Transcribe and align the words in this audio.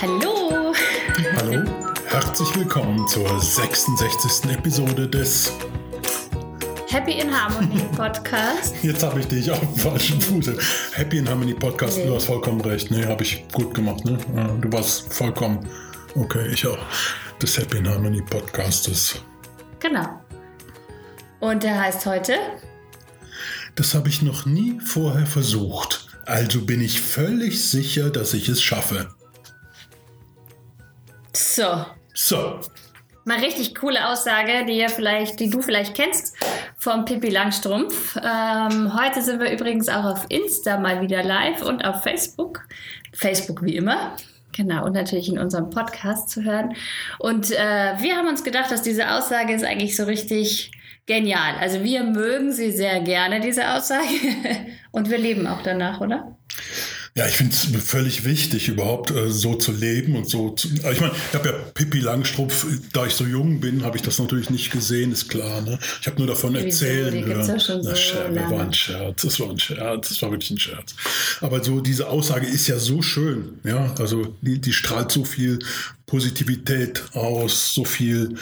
Hallo! 0.00 0.72
Hallo, 1.36 1.62
herzlich 2.06 2.56
willkommen 2.56 3.06
zur 3.08 3.40
66. 3.40 4.50
Episode 4.50 5.08
des. 5.08 5.52
Happy 6.88 7.12
in 7.12 7.30
Harmony 7.32 7.82
Podcast. 7.96 8.74
Jetzt 8.82 9.02
habe 9.02 9.20
ich 9.20 9.26
dich 9.28 9.50
auf 9.50 9.60
dem 9.60 9.76
falschen 9.76 10.20
Fuß. 10.20 10.50
Happy 10.94 11.18
in 11.18 11.28
Harmony 11.28 11.54
Podcast, 11.54 11.98
Nee. 11.98 12.06
du 12.06 12.14
hast 12.16 12.24
vollkommen 12.26 12.60
recht. 12.62 12.90
Nee, 12.90 13.06
habe 13.06 13.22
ich 13.22 13.44
gut 13.52 13.74
gemacht. 13.74 14.04
Ne? 14.04 14.18
Du 14.60 14.72
warst 14.72 15.12
vollkommen. 15.12 15.60
Okay, 16.14 16.48
ich 16.52 16.66
auch. 16.66 16.78
Des 17.40 17.56
Happy 17.56 17.78
in 17.78 17.88
Harmony 17.88 18.22
Podcastes. 18.22 19.22
Genau. 19.78 20.20
Und 21.40 21.62
der 21.62 21.80
heißt 21.80 22.04
heute 22.06 22.34
Das 23.74 23.94
habe 23.94 24.08
ich 24.08 24.22
noch 24.22 24.44
nie 24.44 24.78
vorher 24.80 25.26
versucht. 25.26 26.08
Also 26.26 26.60
bin 26.62 26.80
ich 26.80 27.00
völlig 27.00 27.64
sicher, 27.64 28.10
dass 28.10 28.34
ich 28.34 28.48
es 28.48 28.62
schaffe. 28.62 29.08
So. 31.32 31.86
So, 32.12 32.60
Mal 33.24 33.38
richtig 33.38 33.74
coole 33.74 34.08
Aussage, 34.08 34.64
die, 34.66 34.78
ihr 34.78 34.88
vielleicht, 34.88 35.40
die 35.40 35.50
du 35.50 35.60
vielleicht 35.60 35.94
kennst 35.94 36.34
vom 36.78 37.04
Pippi 37.04 37.28
Langstrumpf. 37.28 38.16
Ähm, 38.16 38.98
heute 38.98 39.20
sind 39.22 39.40
wir 39.40 39.52
übrigens 39.52 39.88
auch 39.88 40.04
auf 40.04 40.26
Insta 40.30 40.78
mal 40.78 41.02
wieder 41.02 41.22
live 41.22 41.62
und 41.62 41.84
auf 41.84 42.02
Facebook. 42.02 42.62
Facebook 43.12 43.62
wie 43.62 43.76
immer. 43.76 44.16
Genau, 44.52 44.84
und 44.84 44.92
natürlich 44.92 45.28
in 45.28 45.38
unserem 45.38 45.70
Podcast 45.70 46.28
zu 46.30 46.42
hören. 46.42 46.74
Und 47.18 47.50
äh, 47.50 47.94
wir 47.98 48.16
haben 48.16 48.28
uns 48.28 48.42
gedacht, 48.42 48.70
dass 48.70 48.82
diese 48.82 49.12
Aussage 49.12 49.52
ist 49.52 49.64
eigentlich 49.64 49.96
so 49.96 50.04
richtig 50.04 50.72
genial. 51.06 51.54
Also 51.60 51.82
wir 51.82 52.04
mögen 52.04 52.52
sie 52.52 52.70
sehr 52.70 53.00
gerne, 53.00 53.40
diese 53.40 53.74
Aussage. 53.74 54.06
und 54.92 55.10
wir 55.10 55.18
leben 55.18 55.46
auch 55.46 55.62
danach, 55.62 56.00
oder? 56.00 56.36
Ja, 57.16 57.26
ich 57.26 57.36
finde 57.36 57.52
es 57.54 57.66
völlig 57.84 58.24
wichtig, 58.24 58.68
überhaupt 58.68 59.10
äh, 59.10 59.30
so 59.30 59.54
zu 59.56 59.72
leben 59.72 60.14
und 60.14 60.28
so 60.28 60.50
zu. 60.50 60.68
äh, 60.68 60.92
Ich 60.92 61.00
meine, 61.00 61.12
ich 61.12 61.34
habe 61.34 61.48
ja 61.48 61.54
Pippi 61.74 61.98
Langstrumpf, 61.98 62.66
da 62.92 63.04
ich 63.04 63.14
so 63.14 63.24
jung 63.26 63.58
bin, 63.60 63.84
habe 63.84 63.96
ich 63.96 64.02
das 64.02 64.18
natürlich 64.20 64.48
nicht 64.48 64.70
gesehen, 64.70 65.10
ist 65.10 65.28
klar. 65.28 65.60
Ne? 65.62 65.78
Ich 66.00 66.06
habe 66.06 66.18
nur 66.18 66.28
davon 66.28 66.54
Wieso? 66.54 66.64
erzählen 66.66 67.24
hören. 67.24 67.48
ja 67.48 67.58
schon 67.58 67.80
Na, 67.82 67.90
so 67.90 67.96
Scherz, 67.96 68.34
war 68.50 68.60
ein 68.60 68.72
Scherz, 68.72 69.22
das 69.22 69.40
war 69.40 69.50
ein 69.50 69.58
Scherz, 69.58 70.08
das 70.08 70.22
war 70.22 70.30
wirklich 70.30 70.50
ein 70.52 70.58
Scherz. 70.60 70.94
Aber 71.40 71.62
so 71.64 71.80
diese 71.80 72.08
Aussage 72.08 72.46
ist 72.46 72.68
ja 72.68 72.78
so 72.78 73.02
schön, 73.02 73.58
ja. 73.64 73.92
Also 73.98 74.36
die, 74.40 74.60
die 74.60 74.72
strahlt 74.72 75.10
so 75.10 75.24
viel 75.24 75.58
Positivität 76.06 77.02
aus, 77.14 77.74
so 77.74 77.84
viel 77.84 78.36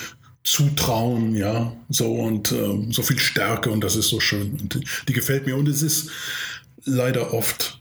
Zutrauen, 0.44 1.34
ja, 1.34 1.74
so 1.88 2.12
und 2.14 2.52
ähm, 2.52 2.92
so 2.92 3.02
viel 3.02 3.18
Stärke 3.18 3.70
und 3.70 3.82
das 3.82 3.96
ist 3.96 4.08
so 4.08 4.20
schön. 4.20 4.52
Und 4.60 4.74
die, 4.74 4.84
die 5.08 5.12
gefällt 5.12 5.46
mir 5.46 5.56
und 5.56 5.68
es 5.68 5.82
ist 5.82 6.10
leider 6.84 7.34
oft 7.34 7.77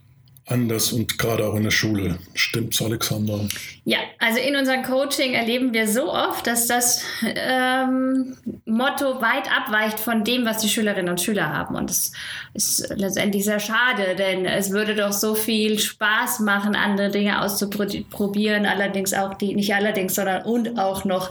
anders 0.48 0.94
und 0.94 1.17
gerade 1.17 1.45
auch 1.45 1.56
in 1.56 1.64
der 1.64 1.72
Schule. 1.72 2.17
Stimmt's, 2.34 2.81
Alexander? 2.81 3.48
Ja, 3.84 4.00
also 4.20 4.40
in 4.40 4.56
unserem 4.56 4.84
Coaching 4.84 5.34
erleben 5.34 5.73
wir 5.73 5.88
so 5.88 6.12
oft, 6.12 6.48
dass 6.48 6.67
das 6.67 7.04
ähm, 7.23 8.38
Motto 8.66 9.22
weit 9.22 9.50
abweicht 9.52 10.00
von 10.00 10.23
dem, 10.23 10.45
was 10.45 10.59
die 10.59 10.70
Schülerinnen 10.70 11.09
und 11.09 11.22
Schüler 11.22 11.52
haben. 11.54 11.76
Und 11.76 11.89
das 11.89 12.12
ist 12.54 12.94
letztendlich 12.95 13.44
sehr 13.44 13.59
schade, 13.59 14.16
denn 14.17 14.45
es 14.45 14.72
würde 14.72 14.95
doch 14.95 15.12
so 15.12 15.36
viel 15.36 15.80
Spaß 15.80 16.39
machen, 16.39 16.76
andere 16.76 17.11
Dinge 17.11 17.42
auszuprobieren, 17.42 18.66
allerdings 18.66 19.14
auch 19.14 19.34
die, 19.34 19.54
nicht 19.54 19.73
allerdings, 19.73 20.16
sondern 20.16 20.44
und 20.44 20.80
auch 20.80 21.04
noch 21.04 21.30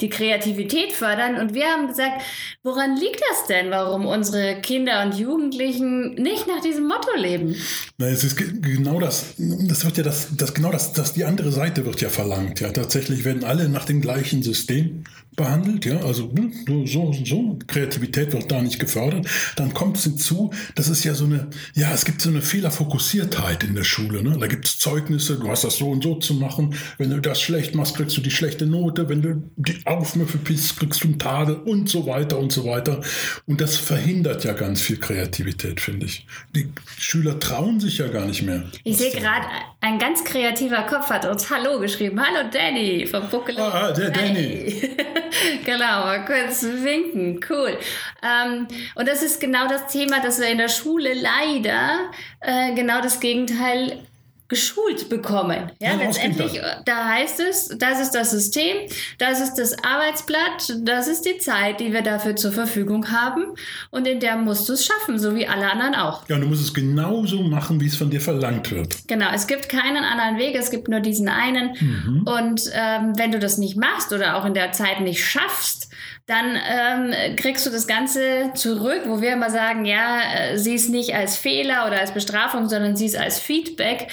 die 0.00 0.10
Kreativität 0.10 0.92
fördern. 0.92 1.36
Und 1.36 1.54
wir 1.54 1.66
haben 1.66 1.88
gesagt, 1.88 2.22
woran 2.62 2.96
liegt 2.96 3.20
das 3.30 3.46
denn, 3.46 3.70
warum 3.70 4.06
unsere 4.06 4.60
Kinder 4.60 5.02
und 5.04 5.18
Jugendlichen 5.18 6.14
nicht 6.14 6.46
nach 6.46 6.60
diesem 6.60 6.86
Motto 6.86 7.16
leben? 7.16 7.56
Na, 7.96 8.06
es 8.06 8.24
ist 8.24 8.36
genau 8.60 9.00
das, 9.00 9.34
das 9.38 9.84
wird 9.84 9.96
ja 9.98 10.02
das, 10.02 10.28
das 10.36 10.54
genau 10.54 10.72
das, 10.72 10.92
das, 10.92 11.12
die 11.12 11.24
andere 11.24 11.52
Seite 11.52 11.84
wird 11.84 12.00
ja 12.00 12.08
verlangt. 12.08 12.60
Ja, 12.60 12.70
tatsächlich 12.70 13.24
werden 13.24 13.44
alle 13.44 13.68
nach 13.68 13.84
dem 13.84 14.00
gleichen 14.00 14.42
System 14.42 15.04
behandelt, 15.38 15.86
ja, 15.86 16.00
also 16.00 16.30
ne, 16.34 16.50
so, 16.66 16.84
so, 16.84 17.12
so, 17.24 17.58
Kreativität 17.66 18.34
wird 18.34 18.50
da 18.50 18.60
nicht 18.60 18.78
gefördert. 18.78 19.26
Dann 19.56 19.72
kommt 19.72 19.96
es 19.96 20.04
hinzu, 20.04 20.50
das 20.74 20.88
ist 20.88 21.04
ja 21.04 21.14
so 21.14 21.24
eine, 21.24 21.48
ja, 21.74 21.90
es 21.94 22.04
gibt 22.04 22.20
so 22.20 22.28
eine 22.28 22.42
Fehlerfokussiertheit 22.42 23.64
in 23.64 23.74
der 23.74 23.84
Schule, 23.84 24.22
ne? 24.22 24.36
Da 24.38 24.46
gibt 24.48 24.66
es 24.66 24.78
Zeugnisse, 24.78 25.38
du 25.38 25.48
hast 25.48 25.64
das 25.64 25.76
so 25.76 25.88
und 25.88 26.02
so 26.02 26.16
zu 26.16 26.34
machen. 26.34 26.74
Wenn 26.98 27.10
du 27.10 27.20
das 27.20 27.40
schlecht 27.40 27.74
machst, 27.74 27.96
kriegst 27.96 28.16
du 28.16 28.20
die 28.20 28.30
schlechte 28.30 28.66
Note. 28.66 29.08
Wenn 29.08 29.22
du 29.22 29.42
die 29.56 29.78
Aufmüffe 29.86 30.38
bist, 30.38 30.76
kriegst 30.76 31.02
du 31.02 31.08
einen 31.08 31.18
Tadel 31.18 31.54
und 31.54 31.88
so 31.88 32.06
weiter 32.06 32.38
und 32.38 32.52
so 32.52 32.66
weiter. 32.66 33.00
Und 33.46 33.60
das 33.60 33.76
verhindert 33.76 34.44
ja 34.44 34.52
ganz 34.52 34.82
viel 34.82 34.98
Kreativität, 34.98 35.80
finde 35.80 36.06
ich. 36.06 36.26
Die 36.54 36.68
Schüler 36.98 37.38
trauen 37.38 37.78
sich 37.78 37.98
ja 37.98 38.08
gar 38.08 38.26
nicht 38.26 38.42
mehr. 38.42 38.64
Ich 38.82 38.98
sehe 38.98 39.12
gerade, 39.12 39.46
ein 39.80 40.00
ganz 40.00 40.24
kreativer 40.24 40.82
Kopf 40.82 41.08
hat 41.10 41.24
uns 41.24 41.48
Hallo 41.48 41.78
geschrieben. 41.78 42.20
Hallo 42.20 42.48
Danny 42.52 43.06
vom 43.06 43.28
Buckel. 43.30 43.56
Ah, 43.58 43.92
der 43.92 44.10
Danny. 44.10 44.82
genau, 45.64 46.04
mal 46.04 46.24
kurz 46.24 46.62
winken. 46.62 47.40
Cool. 47.48 47.78
Ähm, 48.22 48.68
und 48.94 49.08
das 49.08 49.22
ist 49.22 49.40
genau 49.40 49.68
das 49.68 49.86
Thema, 49.86 50.20
dass 50.20 50.40
wir 50.40 50.48
in 50.48 50.58
der 50.58 50.68
Schule 50.68 51.14
leider 51.14 52.10
äh, 52.40 52.74
genau 52.74 53.00
das 53.00 53.20
Gegenteil 53.20 54.07
geschult 54.48 55.08
bekommen. 55.08 55.70
Ja, 55.80 55.92
Ja, 55.92 55.96
letztendlich, 55.96 56.60
da 56.84 57.04
heißt 57.04 57.40
es, 57.40 57.68
das 57.78 58.00
ist 58.00 58.12
das 58.12 58.30
System, 58.30 58.76
das 59.18 59.40
ist 59.40 59.54
das 59.54 59.76
Arbeitsblatt, 59.84 60.74
das 60.82 61.06
ist 61.06 61.22
die 61.22 61.38
Zeit, 61.38 61.80
die 61.80 61.92
wir 61.92 62.02
dafür 62.02 62.34
zur 62.34 62.52
Verfügung 62.52 63.10
haben 63.10 63.44
und 63.90 64.06
in 64.06 64.20
der 64.20 64.36
musst 64.36 64.68
du 64.68 64.72
es 64.72 64.84
schaffen, 64.84 65.18
so 65.18 65.34
wie 65.34 65.46
alle 65.46 65.70
anderen 65.70 65.94
auch. 65.94 66.28
Ja, 66.28 66.36
und 66.36 66.42
du 66.42 66.48
musst 66.48 66.62
es 66.62 66.74
genauso 66.74 67.42
machen, 67.42 67.80
wie 67.80 67.86
es 67.86 67.96
von 67.96 68.10
dir 68.10 68.20
verlangt 68.20 68.70
wird. 68.70 69.06
Genau, 69.06 69.30
es 69.34 69.46
gibt 69.46 69.68
keinen 69.68 70.04
anderen 70.04 70.38
Weg, 70.38 70.56
es 70.56 70.70
gibt 70.70 70.88
nur 70.88 71.00
diesen 71.00 71.28
einen. 71.28 72.22
Und 72.24 72.62
ähm, 72.72 73.12
wenn 73.16 73.32
du 73.32 73.38
das 73.38 73.58
nicht 73.58 73.76
machst 73.76 74.12
oder 74.12 74.36
auch 74.36 74.44
in 74.44 74.54
der 74.54 74.72
Zeit 74.72 75.00
nicht 75.00 75.24
schaffst, 75.24 75.90
dann 76.28 76.58
ähm, 76.70 77.36
kriegst 77.36 77.64
du 77.64 77.70
das 77.70 77.86
Ganze 77.86 78.52
zurück, 78.54 79.04
wo 79.06 79.22
wir 79.22 79.32
immer 79.32 79.48
sagen, 79.48 79.86
ja, 79.86 80.20
äh, 80.20 80.58
sieh 80.58 80.74
es 80.74 80.90
nicht 80.90 81.14
als 81.14 81.38
Fehler 81.38 81.86
oder 81.86 82.00
als 82.00 82.12
Bestrafung, 82.12 82.68
sondern 82.68 82.96
sieh 82.96 83.06
es 83.06 83.14
als 83.14 83.38
Feedback. 83.38 84.08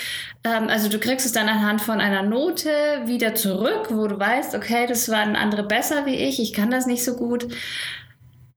Ähm, 0.46 0.70
also 0.70 0.88
du 0.88 0.98
kriegst 0.98 1.26
es 1.26 1.34
dann 1.34 1.50
anhand 1.50 1.82
von 1.82 2.00
einer 2.00 2.24
Note 2.24 2.70
wieder 3.04 3.36
zurück, 3.36 3.90
wo 3.90 4.08
du 4.08 4.18
weißt, 4.18 4.56
okay, 4.56 4.88
das 4.88 5.10
waren 5.10 5.36
andere 5.36 5.64
besser 5.64 6.06
wie 6.06 6.16
ich, 6.16 6.40
ich 6.40 6.54
kann 6.54 6.72
das 6.72 6.88
nicht 6.88 7.04
so 7.04 7.18
gut. 7.18 7.48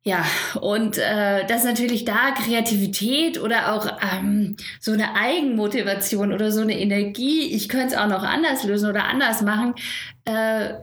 Ja, 0.04 0.24
und 0.60 0.96
äh, 0.96 1.44
dass 1.46 1.64
natürlich 1.64 2.04
da 2.04 2.30
Kreativität 2.30 3.42
oder 3.42 3.74
auch 3.74 3.88
ähm, 4.00 4.56
so 4.78 4.92
eine 4.92 5.16
Eigenmotivation 5.16 6.32
oder 6.32 6.52
so 6.52 6.60
eine 6.60 6.78
Energie, 6.78 7.52
ich 7.52 7.68
könnte 7.68 7.88
es 7.88 7.96
auch 7.96 8.06
noch 8.06 8.22
anders 8.22 8.62
lösen 8.62 8.88
oder 8.88 9.04
anders 9.04 9.42
machen, 9.42 9.74
äh, 10.24 10.74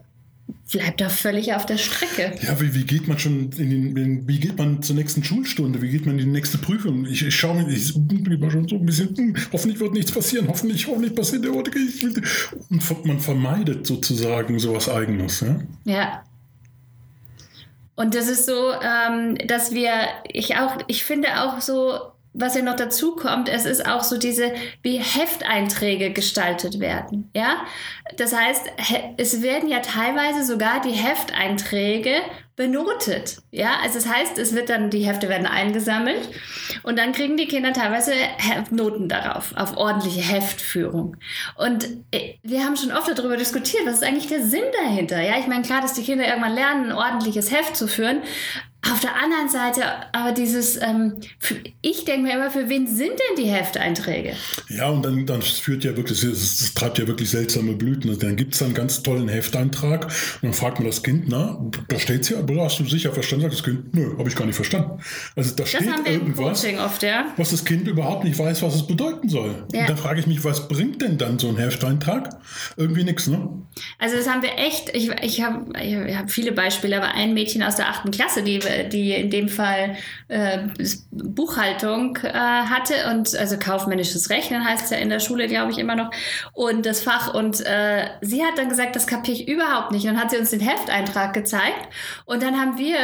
bleibt 0.71 1.01
da 1.01 1.09
völlig 1.09 1.53
auf 1.53 1.65
der 1.65 1.77
Strecke. 1.77 2.35
Ja, 2.45 2.59
wie, 2.59 2.73
wie 2.75 2.83
geht 2.85 3.07
man 3.07 3.17
schon 3.17 3.51
in 3.53 3.95
den, 3.95 4.27
wie 4.27 4.39
geht 4.39 4.57
man 4.57 4.81
zur 4.81 4.95
nächsten 4.95 5.23
Schulstunde? 5.23 5.81
Wie 5.81 5.89
geht 5.89 6.05
man 6.05 6.19
in 6.19 6.25
die 6.25 6.31
nächste 6.31 6.57
Prüfung? 6.57 7.05
Ich, 7.05 7.25
ich 7.25 7.35
schaue 7.35 7.63
mir, 7.63 7.69
ich 7.69 7.93
bin 7.95 8.25
immer 8.25 8.51
schon 8.51 8.67
so 8.67 8.75
ein 8.75 8.85
bisschen, 8.85 9.15
hm, 9.15 9.35
hoffentlich 9.53 9.79
wird 9.79 9.93
nichts 9.93 10.11
passieren, 10.11 10.47
hoffentlich, 10.47 10.85
hoffentlich 10.87 11.15
passiert 11.15 11.45
der 11.45 11.53
will- 12.03 12.23
Und 12.69 13.05
man 13.05 13.19
vermeidet 13.19 13.87
sozusagen 13.87 14.59
sowas 14.59 14.89
Eigenes. 14.89 15.41
Ja? 15.41 15.59
Ja. 15.85 16.23
Und 17.95 18.13
das 18.13 18.27
ist 18.27 18.45
so, 18.45 18.71
ähm, 18.83 19.37
dass 19.47 19.73
wir, 19.73 19.91
ich 20.31 20.57
auch, 20.57 20.77
ich 20.87 21.05
finde 21.05 21.41
auch 21.41 21.61
so, 21.61 21.93
was 22.37 22.53
ja 22.55 22.61
noch 22.61 22.75
dazu 22.75 23.15
kommt, 23.15 23.47
es 23.49 23.65
ist 23.65 23.85
auch 23.87 24.03
so 24.03 24.17
diese, 24.17 24.51
wie 24.81 24.97
Hefteinträge 24.97 26.11
gestaltet 26.11 26.79
werden. 26.79 27.29
Ja, 27.33 27.65
das 28.17 28.35
heißt, 28.35 28.63
he- 28.77 29.13
es 29.17 29.41
werden 29.41 29.69
ja 29.69 29.79
teilweise 29.79 30.43
sogar 30.43 30.81
die 30.81 30.91
Hefteinträge 30.91 32.15
benotet. 32.55 33.37
Ja, 33.51 33.79
also 33.83 33.99
das 33.99 34.07
heißt, 34.07 34.37
es 34.37 34.55
wird 34.55 34.69
dann, 34.69 34.89
die 34.89 35.05
Hefte 35.05 35.27
werden 35.27 35.45
eingesammelt 35.45 36.29
und 36.83 36.97
dann 36.97 37.11
kriegen 37.11 37.35
die 37.37 37.47
Kinder 37.47 37.73
teilweise 37.73 38.13
Noten 38.71 39.09
darauf, 39.09 39.53
auf 39.55 39.75
ordentliche 39.77 40.21
Heftführung. 40.21 41.17
Und 41.57 41.85
äh, 42.11 42.35
wir 42.43 42.63
haben 42.63 42.77
schon 42.77 42.91
oft 42.91 43.09
darüber 43.17 43.37
diskutiert, 43.37 43.85
was 43.85 43.95
ist 43.95 44.03
eigentlich 44.03 44.27
der 44.27 44.43
Sinn 44.43 44.63
dahinter? 44.83 45.21
Ja, 45.21 45.37
ich 45.39 45.47
meine, 45.47 45.63
klar, 45.63 45.81
dass 45.81 45.93
die 45.93 46.03
Kinder 46.03 46.27
irgendwann 46.27 46.53
lernen, 46.55 46.91
ein 46.91 46.97
ordentliches 46.97 47.51
Heft 47.51 47.75
zu 47.75 47.87
führen, 47.87 48.21
Auf 48.91 48.99
der 48.99 49.15
anderen 49.15 49.49
Seite, 49.49 49.83
aber 50.11 50.31
dieses, 50.31 50.79
ähm, 50.79 51.15
ich 51.81 52.05
denke 52.05 52.27
mir 52.27 52.33
immer, 52.35 52.51
für 52.51 52.69
wen 52.69 52.85
sind 52.85 53.13
denn 53.13 53.43
die 53.43 53.49
Hefteinträge? 53.49 54.33
Ja, 54.69 54.89
und 54.89 55.03
dann, 55.03 55.25
dann 55.25 55.41
führt 55.41 55.83
ja 55.83 55.97
wirklich, 55.97 56.21
das, 56.21 56.57
das 56.57 56.73
treibt 56.75 56.99
ja 56.99 57.07
wirklich 57.07 57.31
seltsame 57.31 57.73
Blüten. 57.73 58.09
Also 58.09 58.21
dann 58.21 58.35
gibt 58.35 58.53
es 58.53 58.61
einen 58.61 58.75
ganz 58.75 59.01
tollen 59.01 59.27
Hefteintrag 59.27 60.05
und 60.05 60.43
dann 60.43 60.53
fragt 60.53 60.77
man 60.79 60.87
das 60.87 61.01
Kind, 61.01 61.25
na, 61.27 61.59
da 61.87 61.97
steht 61.97 62.21
es 62.21 62.29
ja, 62.29 62.44
hast 62.59 62.79
du 62.79 62.85
sicher 62.85 63.11
verstanden? 63.11 63.43
Sagt 63.43 63.53
das 63.53 63.63
Kind, 63.63 63.93
nö, 63.93 64.17
habe 64.17 64.29
ich 64.29 64.35
gar 64.35 64.45
nicht 64.45 64.55
verstanden. 64.55 64.99
Also 65.35 65.55
da 65.55 65.65
steht 65.65 65.81
irgendwas, 66.05 66.65
oft, 66.79 67.03
ja? 67.03 67.25
was 67.37 67.51
das 67.51 67.65
Kind 67.65 67.87
überhaupt 67.87 68.23
nicht 68.23 68.37
weiß, 68.37 68.61
was 68.61 68.75
es 68.75 68.87
bedeuten 68.87 69.29
soll. 69.29 69.65
Ja. 69.73 69.81
Und 69.81 69.89
da 69.89 69.95
frage 69.95 70.19
ich 70.19 70.27
mich, 70.27 70.43
was 70.43 70.67
bringt 70.67 71.01
denn 71.01 71.17
dann 71.17 71.39
so 71.39 71.49
ein 71.49 71.57
Hefteintrag? 71.57 72.29
Irgendwie 72.77 73.03
nichts, 73.03 73.27
ne? 73.27 73.49
Also 73.99 74.15
das 74.15 74.29
haben 74.29 74.41
wir 74.41 74.57
echt, 74.57 74.95
ich, 74.95 75.09
ich 75.21 75.41
habe 75.41 75.77
ich 75.81 76.15
hab 76.15 76.31
viele 76.31 76.51
Beispiele, 76.51 76.97
aber 76.97 77.13
ein 77.13 77.33
Mädchen 77.33 77.63
aus 77.63 77.75
der 77.75 77.89
achten 77.89 78.11
Klasse, 78.11 78.43
die 78.43 78.59
die 78.91 79.13
in 79.13 79.29
dem 79.29 79.49
Fall 79.49 79.95
äh, 80.27 80.59
Buchhaltung 81.11 82.17
äh, 82.23 82.31
hatte 82.31 82.93
und 83.11 83.35
also 83.35 83.57
kaufmännisches 83.57 84.29
Rechnen 84.29 84.65
heißt 84.65 84.85
es 84.85 84.89
ja 84.91 84.97
in 84.97 85.09
der 85.09 85.19
Schule, 85.19 85.47
glaube 85.47 85.71
ich, 85.71 85.77
immer 85.77 85.95
noch. 85.95 86.11
Und 86.53 86.85
das 86.85 87.01
Fach. 87.01 87.33
Und 87.33 87.65
äh, 87.65 88.07
sie 88.21 88.43
hat 88.43 88.57
dann 88.57 88.69
gesagt, 88.69 88.95
das 88.95 89.07
kapiere 89.07 89.37
ich 89.37 89.47
überhaupt 89.47 89.91
nicht. 89.91 90.05
Und 90.05 90.13
dann 90.13 90.21
hat 90.21 90.31
sie 90.31 90.37
uns 90.37 90.51
den 90.51 90.59
Hefteintrag 90.59 91.33
gezeigt. 91.33 91.87
Und 92.25 92.34
dann 92.41 92.59
haben 92.59 92.77
wir 92.77 92.97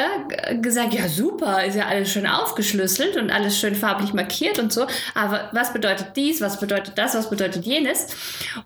gesagt, 0.62 0.94
ja 0.94 1.08
super, 1.08 1.64
ist 1.66 1.76
ja 1.76 1.86
alles 1.86 2.12
schön 2.12 2.26
aufgeschlüsselt 2.26 3.18
und 3.18 3.30
alles 3.30 3.60
schön 3.60 3.76
farblich 3.76 4.14
markiert 4.14 4.60
und 4.60 4.72
so. 4.74 4.88
Aber 5.14 5.50
was 5.52 5.74
bedeutet 5.74 6.16
dies, 6.16 6.42
was 6.42 6.60
bedeutet 6.60 6.98
das, 6.98 7.16
was 7.16 7.30
bedeutet 7.30 7.66
jenes? 7.66 8.08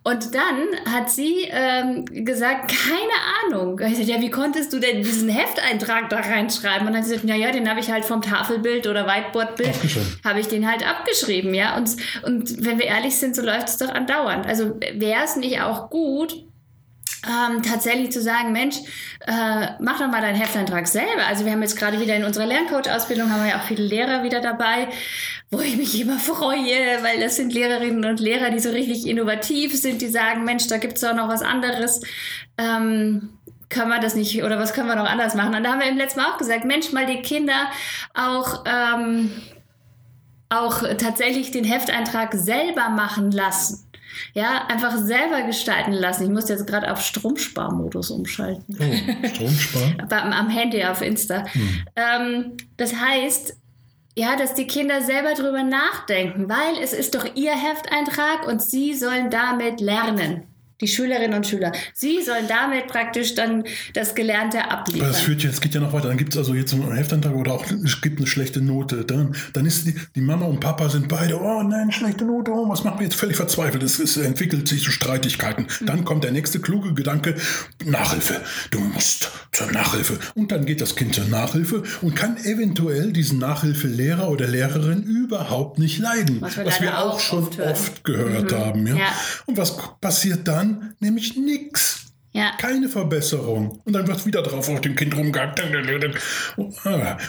Und 0.03 0.33
dann 0.33 0.93
hat 0.93 1.09
sie 1.09 1.47
ähm, 1.49 2.05
gesagt, 2.05 2.71
keine 2.71 3.55
Ahnung. 3.59 3.79
Ich 3.79 3.97
sagte, 3.97 4.11
ja, 4.11 4.21
wie 4.21 4.29
konntest 4.29 4.71
du 4.73 4.79
denn 4.79 5.03
diesen 5.03 5.29
Hefteintrag 5.29 6.09
da 6.09 6.17
reinschreiben? 6.17 6.87
Und 6.87 6.93
dann 6.93 7.01
hat 7.01 7.05
sie 7.05 7.15
gesagt, 7.15 7.27
naja, 7.27 7.51
den 7.51 7.69
habe 7.69 7.79
ich 7.79 7.91
halt 7.91 8.05
vom 8.05 8.21
Tafelbild 8.21 8.87
oder 8.87 9.07
Whiteboardbild, 9.07 9.75
habe 10.23 10.39
ich 10.39 10.47
den 10.47 10.69
halt 10.69 10.87
abgeschrieben, 10.87 11.53
ja. 11.53 11.75
Und, 11.77 11.95
und 12.23 12.65
wenn 12.65 12.79
wir 12.79 12.85
ehrlich 12.85 13.17
sind, 13.17 13.35
so 13.35 13.41
läuft 13.41 13.69
es 13.69 13.77
doch 13.77 13.89
andauernd. 13.89 14.45
Also 14.45 14.79
wäre 14.93 15.23
es 15.23 15.35
nicht 15.35 15.61
auch 15.61 15.89
gut, 15.89 16.45
ähm, 17.25 17.63
tatsächlich 17.63 18.11
zu 18.11 18.21
sagen, 18.21 18.51
Mensch, 18.51 18.77
äh, 19.25 19.67
mach 19.79 19.99
doch 19.99 20.07
mal 20.07 20.21
deinen 20.21 20.35
Hefteintrag 20.35 20.87
selber. 20.87 21.25
Also 21.27 21.45
wir 21.45 21.51
haben 21.51 21.61
jetzt 21.61 21.77
gerade 21.77 21.99
wieder 21.99 22.15
in 22.15 22.23
unserer 22.23 22.45
Lerncoach-Ausbildung 22.45 23.31
haben 23.31 23.43
wir 23.43 23.51
ja 23.51 23.59
auch 23.59 23.65
viele 23.65 23.83
Lehrer 23.83 24.23
wieder 24.23 24.41
dabei, 24.41 24.87
wo 25.49 25.59
ich 25.59 25.77
mich 25.77 25.99
immer 25.99 26.19
freue, 26.19 27.01
weil 27.01 27.19
das 27.19 27.37
sind 27.37 27.53
Lehrerinnen 27.53 28.05
und 28.05 28.19
Lehrer, 28.19 28.51
die 28.51 28.59
so 28.59 28.69
richtig 28.69 29.07
innovativ 29.07 29.75
sind, 29.75 30.01
die 30.01 30.07
sagen, 30.07 30.43
Mensch, 30.43 30.67
da 30.67 30.77
gibt 30.77 30.95
es 30.95 31.01
doch 31.01 31.15
noch 31.15 31.27
was 31.27 31.41
anderes. 31.41 32.01
Ähm, 32.57 33.39
können 33.69 33.89
wir 33.89 33.99
das 33.99 34.15
nicht 34.15 34.43
oder 34.43 34.59
was 34.59 34.73
können 34.73 34.87
wir 34.87 34.95
noch 34.95 35.09
anders 35.09 35.33
machen? 35.33 35.55
Und 35.55 35.63
da 35.63 35.71
haben 35.71 35.79
wir 35.79 35.89
im 35.89 35.97
letzten 35.97 36.21
Mal 36.21 36.31
auch 36.31 36.37
gesagt, 36.37 36.65
Mensch, 36.65 36.91
mal 36.91 37.07
die 37.07 37.21
Kinder 37.21 37.71
auch, 38.13 38.63
ähm, 38.65 39.31
auch 40.49 40.83
tatsächlich 40.97 41.51
den 41.51 41.63
Hefteintrag 41.63 42.33
selber 42.35 42.89
machen 42.89 43.31
lassen. 43.31 43.84
Ja, 44.33 44.65
einfach 44.67 44.97
selber 44.97 45.41
gestalten 45.43 45.93
lassen. 45.93 46.23
Ich 46.23 46.29
muss 46.29 46.49
jetzt 46.49 46.67
gerade 46.67 46.91
auf 46.91 47.01
Stromsparmodus 47.01 48.11
umschalten. 48.11 48.77
Oh, 48.79 49.27
Stromspar? 49.27 50.11
am 50.33 50.49
Handy 50.49 50.83
auf 50.83 51.01
Insta. 51.01 51.45
Hm. 51.51 51.85
Ähm, 51.95 52.57
das 52.77 52.95
heißt, 52.95 53.57
ja, 54.17 54.35
dass 54.35 54.53
die 54.53 54.67
Kinder 54.67 55.01
selber 55.01 55.33
drüber 55.33 55.63
nachdenken, 55.63 56.47
weil 56.47 56.81
es 56.81 56.93
ist 56.93 57.15
doch 57.15 57.25
ihr 57.35 57.51
Hefteintrag 57.51 58.47
und 58.47 58.61
sie 58.61 58.93
sollen 58.93 59.29
damit 59.29 59.81
lernen 59.81 60.47
die 60.81 60.87
Schülerinnen 60.87 61.35
und 61.37 61.47
Schüler. 61.47 61.71
Sie 61.93 62.21
sollen 62.21 62.47
damit 62.47 62.87
praktisch 62.87 63.35
dann 63.35 63.63
das 63.93 64.15
Gelernte 64.15 64.69
abliefern. 64.69 65.07
Aber 65.07 65.13
das 65.13 65.21
führt 65.21 65.43
jetzt, 65.43 65.61
geht 65.61 65.73
ja 65.73 65.81
noch 65.81 65.93
weiter. 65.93 66.09
Dann 66.09 66.17
gibt 66.17 66.33
es 66.33 66.37
also 66.37 66.53
jetzt 66.53 66.73
einen 66.73 66.91
Heftantrag 66.91 67.33
oder 67.35 67.53
auch 67.53 67.65
es 67.83 68.01
gibt 68.01 68.19
eine 68.19 68.27
schlechte 68.27 68.61
Note. 68.61 69.05
Dann, 69.05 69.35
dann 69.53 69.65
ist 69.65 69.87
die, 69.87 69.95
die 70.15 70.21
Mama 70.21 70.45
und 70.45 70.59
Papa 70.59 70.89
sind 70.89 71.07
beide, 71.07 71.39
oh 71.39 71.63
nein, 71.63 71.91
schlechte 71.91 72.25
Note, 72.25 72.51
oh, 72.51 72.67
was 72.67 72.83
machen 72.83 72.99
wir 72.99 73.05
jetzt? 73.05 73.15
Völlig 73.15 73.37
verzweifelt. 73.37 73.83
Es, 73.83 73.99
es 73.99 74.17
entwickelt 74.17 74.67
sich 74.67 74.83
zu 74.83 74.91
Streitigkeiten. 74.91 75.67
Mhm. 75.79 75.85
Dann 75.85 76.05
kommt 76.05 76.23
der 76.23 76.31
nächste 76.31 76.59
kluge 76.59 76.93
Gedanke, 76.93 77.35
Nachhilfe. 77.85 78.41
Du 78.71 78.79
musst 78.79 79.31
zur 79.51 79.71
Nachhilfe. 79.71 80.19
Und 80.35 80.51
dann 80.51 80.65
geht 80.65 80.81
das 80.81 80.95
Kind 80.95 81.15
zur 81.15 81.25
Nachhilfe 81.25 81.83
und 82.01 82.15
kann 82.15 82.37
eventuell 82.43 83.13
diesen 83.13 83.39
Nachhilfelehrer 83.39 84.29
oder 84.29 84.47
Lehrerin 84.47 85.03
überhaupt 85.03 85.79
nicht 85.79 85.99
leiden. 85.99 86.41
Was 86.41 86.57
wir, 86.57 86.65
was 86.65 86.81
wir 86.81 86.99
auch, 86.99 87.13
auch, 87.13 87.19
schon 87.19 87.43
oft, 87.43 87.59
oft 87.59 88.03
gehört 88.03 88.51
mhm. 88.51 88.57
haben. 88.57 88.87
Ja? 88.87 88.95
ja? 88.95 89.07
Und 89.45 89.57
was 89.57 89.77
passiert 90.01 90.47
dann? 90.47 90.64
Nämlich 90.99 91.35
nichts. 91.37 92.04
Ja. 92.35 92.51
Keine 92.57 92.89
Verbesserung. 92.89 93.79
Und 93.85 93.93
dann 93.93 94.05
wird 94.07 94.25
wieder 94.25 94.41
drauf 94.43 94.67
auf 94.67 94.81
dem 94.81 94.93
Kind 94.93 95.15
rumgehackt. 95.15 95.61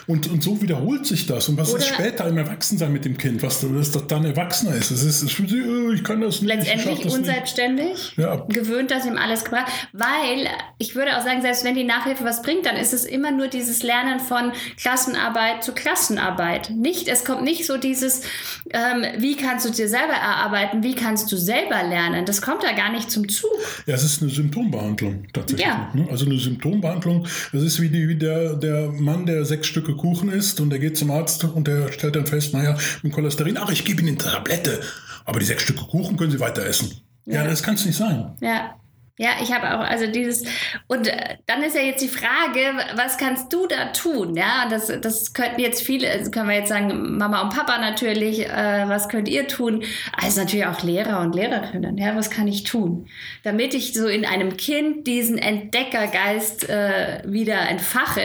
Und, 0.09 0.27
und 0.27 0.43
so 0.43 0.61
wiederholt 0.61 1.07
sich 1.07 1.27
das. 1.27 1.49
Und 1.49 1.57
was 1.59 1.71
Oder 1.71 1.79
ist 1.79 1.87
später 1.87 2.27
im 2.27 2.37
Erwachsensein 2.39 2.93
mit 2.93 3.05
dem 3.05 3.17
Kind? 3.17 3.41
Was 3.45 3.61
das 3.61 3.93
dann 4.09 4.25
Erwachsener 4.25 4.75
ist. 4.75 4.91
Es 4.91 5.05
ist, 5.05 5.41
oh, 5.41 5.93
ich 5.93 6.03
kann 6.03 6.21
das 6.23 6.41
nicht. 6.41 6.53
Letztendlich 6.53 7.03
das 7.03 7.15
unselbstständig. 7.15 8.17
Ja. 8.17 8.47
Gewöhnt, 8.49 8.91
dass 8.91 9.07
ihm 9.07 9.17
alles 9.17 9.45
gebracht 9.45 9.71
Weil 9.93 10.49
ich 10.79 10.97
würde 10.97 11.17
auch 11.17 11.23
sagen, 11.23 11.41
selbst 11.41 11.63
wenn 11.63 11.77
die 11.77 11.85
Nachhilfe 11.85 12.25
was 12.25 12.43
bringt, 12.43 12.67
dann 12.67 12.77
ist 12.77 12.93
es 12.93 13.05
immer 13.05 13.31
nur 13.31 13.47
dieses 13.47 13.85
Lernen 13.85 14.19
von 14.19 14.51
Klassenarbeit 14.77 15.63
zu 15.63 15.73
Klassenarbeit. 15.73 16.71
Nicht, 16.71 17.07
es 17.07 17.25
kommt 17.25 17.45
nicht 17.45 17.65
so 17.65 17.77
dieses, 17.77 18.23
ähm, 18.71 19.05
wie 19.19 19.37
kannst 19.37 19.65
du 19.65 19.71
dir 19.71 19.89
selber 19.89 20.15
erarbeiten, 20.15 20.83
wie 20.83 20.97
kannst 20.97 21.31
du 21.31 21.37
selber 21.37 21.85
lernen. 21.85 22.27
Das 22.27 22.43
kommt 22.43 22.65
da 22.65 22.73
gar 22.73 22.91
nicht 22.91 23.09
zum 23.09 23.29
Zug. 23.29 23.53
Ja, 23.87 23.95
es 23.95 24.03
ist 24.03 24.21
eine 24.21 24.33
Symptombehandlung. 24.33 24.96
Symptombehandlung 24.97 25.33
tatsächlich. 25.33 25.67
Ja. 25.67 25.91
Ne? 25.95 26.07
Also 26.11 26.27
eine 26.27 26.39
Symptombehandlung. 26.39 27.27
Das 27.53 27.63
ist 27.63 27.81
wie, 27.81 27.89
die, 27.89 28.09
wie 28.09 28.17
der, 28.17 28.55
der 28.55 28.89
Mann, 28.89 29.27
der 29.27 29.45
sechs 29.45 29.67
Stücke 29.67 29.95
Kuchen 29.95 30.31
isst 30.31 30.61
und 30.61 30.71
der 30.71 30.79
geht 30.79 30.97
zum 30.97 31.11
Arzt 31.11 31.45
und 31.45 31.67
der 31.67 31.93
stellt 31.93 32.17
dann 32.17 32.27
fest, 32.27 32.55
naja, 32.55 32.77
mit 33.03 33.13
Cholesterin, 33.13 33.57
ach, 33.59 33.71
ich 33.71 33.85
gebe 33.85 34.01
Ihnen 34.03 34.11
eine 34.11 34.19
Tablette. 34.19 34.81
Aber 35.25 35.39
die 35.39 35.47
sechs 35.47 35.63
Stücke 35.63 35.85
Kuchen 35.85 36.17
können 36.17 36.31
Sie 36.31 36.41
weiter 36.41 36.65
essen. 36.65 36.93
Ja, 37.25 37.43
ja 37.43 37.45
das 37.45 37.63
kann 37.63 37.75
es 37.75 37.85
nicht 37.85 37.97
sein. 37.97 38.33
Ja. 38.41 38.77
Ja, 39.19 39.31
ich 39.43 39.51
habe 39.51 39.75
auch, 39.75 39.81
also 39.81 40.07
dieses, 40.07 40.45
und 40.89 41.09
äh, 41.09 41.37
dann 41.47 41.63
ist 41.63 41.75
ja 41.75 41.81
jetzt 41.81 42.03
die 42.03 42.09
Frage, 42.09 42.61
was 42.97 43.17
kannst 43.17 43.51
du 43.51 43.67
da 43.67 43.87
tun? 43.87 44.37
Ja, 44.37 44.69
das, 44.69 44.93
das 45.01 45.33
könnten 45.33 45.59
jetzt 45.59 45.83
viele, 45.83 46.11
also 46.11 46.31
können 46.31 46.51
wir 46.51 46.57
jetzt 46.57 46.69
sagen, 46.69 47.17
Mama 47.17 47.41
und 47.41 47.49
Papa 47.49 47.79
natürlich, 47.79 48.47
äh, 48.47 48.85
was 48.87 49.09
könnt 49.09 49.29
ihr 49.29 49.49
tun? 49.49 49.85
Also 50.23 50.41
natürlich 50.43 50.67
auch 50.67 50.83
Lehrer 50.83 51.21
und 51.21 51.35
Lehrerinnen, 51.35 51.97
ja, 51.97 52.15
was 52.15 52.29
kann 52.29 52.47
ich 52.47 52.65
tun? 52.65 53.07
Damit 53.43 53.73
ich 53.73 53.95
so 53.95 54.07
in 54.07 54.27
einem 54.27 54.59
Kind 54.59 55.07
diesen 55.07 55.39
Entdeckergeist 55.39 56.69
äh, 56.69 57.23
wieder 57.25 57.71
entfache. 57.71 58.21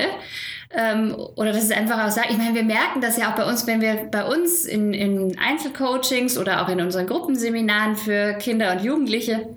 Ähm, 0.73 1.15
oder 1.35 1.53
dass 1.53 1.63
es 1.63 1.71
einfach 1.71 2.05
auch 2.05 2.11
sagt, 2.11 2.31
ich 2.31 2.37
meine, 2.37 2.55
wir 2.55 2.63
merken 2.63 2.99
das 2.99 3.17
ja 3.17 3.31
auch 3.31 3.35
bei 3.35 3.45
uns, 3.45 3.65
wenn 3.65 3.79
wir 3.79 4.09
bei 4.11 4.25
uns 4.25 4.65
in, 4.65 4.93
in 4.93 5.37
Einzelcoachings 5.37 6.37
oder 6.37 6.63
auch 6.63 6.69
in 6.69 6.81
unseren 6.81 7.07
Gruppenseminaren 7.07 7.95
für 7.95 8.33
Kinder 8.33 8.73
und 8.73 8.83
Jugendliche 8.83 9.47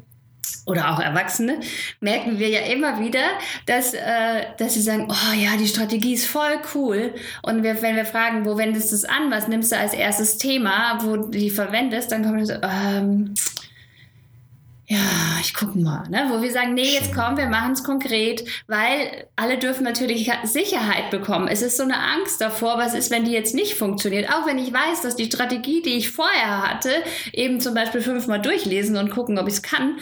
oder 0.66 0.92
auch 0.92 1.00
Erwachsene, 1.00 1.60
merken 2.00 2.38
wir 2.38 2.48
ja 2.48 2.60
immer 2.60 3.00
wieder, 3.00 3.24
dass, 3.66 3.94
äh, 3.94 4.44
dass 4.56 4.74
sie 4.74 4.80
sagen, 4.80 5.08
oh 5.10 5.34
ja, 5.34 5.56
die 5.58 5.66
Strategie 5.66 6.14
ist 6.14 6.26
voll 6.26 6.58
cool. 6.74 7.14
Und 7.42 7.62
wir, 7.62 7.82
wenn 7.82 7.96
wir 7.96 8.06
fragen, 8.06 8.46
wo 8.46 8.56
wendest 8.56 8.90
du 8.90 8.96
es 8.96 9.04
an, 9.04 9.30
was 9.30 9.48
nimmst 9.48 9.72
du 9.72 9.76
als 9.76 9.92
erstes 9.92 10.38
Thema, 10.38 10.98
wo 11.02 11.16
du 11.16 11.28
die 11.28 11.50
verwendest, 11.50 12.12
dann 12.12 12.24
kommt 12.24 12.46
so, 12.46 12.54
ähm, 12.62 13.34
ja, 14.86 15.38
ich 15.40 15.54
gucke 15.54 15.78
mal, 15.78 16.06
ne? 16.10 16.26
wo 16.28 16.42
wir 16.42 16.52
sagen, 16.52 16.74
nee, 16.74 16.92
jetzt 16.92 17.14
komm, 17.14 17.38
wir 17.38 17.46
machen 17.46 17.72
es 17.72 17.84
konkret, 17.84 18.44
weil 18.66 19.26
alle 19.34 19.58
dürfen 19.58 19.82
natürlich 19.82 20.30
Sicherheit 20.42 21.10
bekommen. 21.10 21.48
Es 21.48 21.62
ist 21.62 21.78
so 21.78 21.84
eine 21.84 21.98
Angst 21.98 22.38
davor, 22.40 22.76
was 22.76 22.92
ist, 22.92 23.10
wenn 23.10 23.24
die 23.24 23.32
jetzt 23.32 23.54
nicht 23.54 23.76
funktioniert. 23.76 24.28
Auch 24.30 24.46
wenn 24.46 24.58
ich 24.58 24.72
weiß, 24.72 25.00
dass 25.00 25.16
die 25.16 25.24
Strategie, 25.24 25.80
die 25.80 25.96
ich 25.96 26.10
vorher 26.10 26.68
hatte, 26.68 26.90
eben 27.32 27.60
zum 27.60 27.74
Beispiel 27.74 28.02
fünfmal 28.02 28.42
durchlesen 28.42 28.98
und 28.98 29.10
gucken, 29.10 29.38
ob 29.38 29.48
ich 29.48 29.54
es 29.54 29.62
kann, 29.62 29.96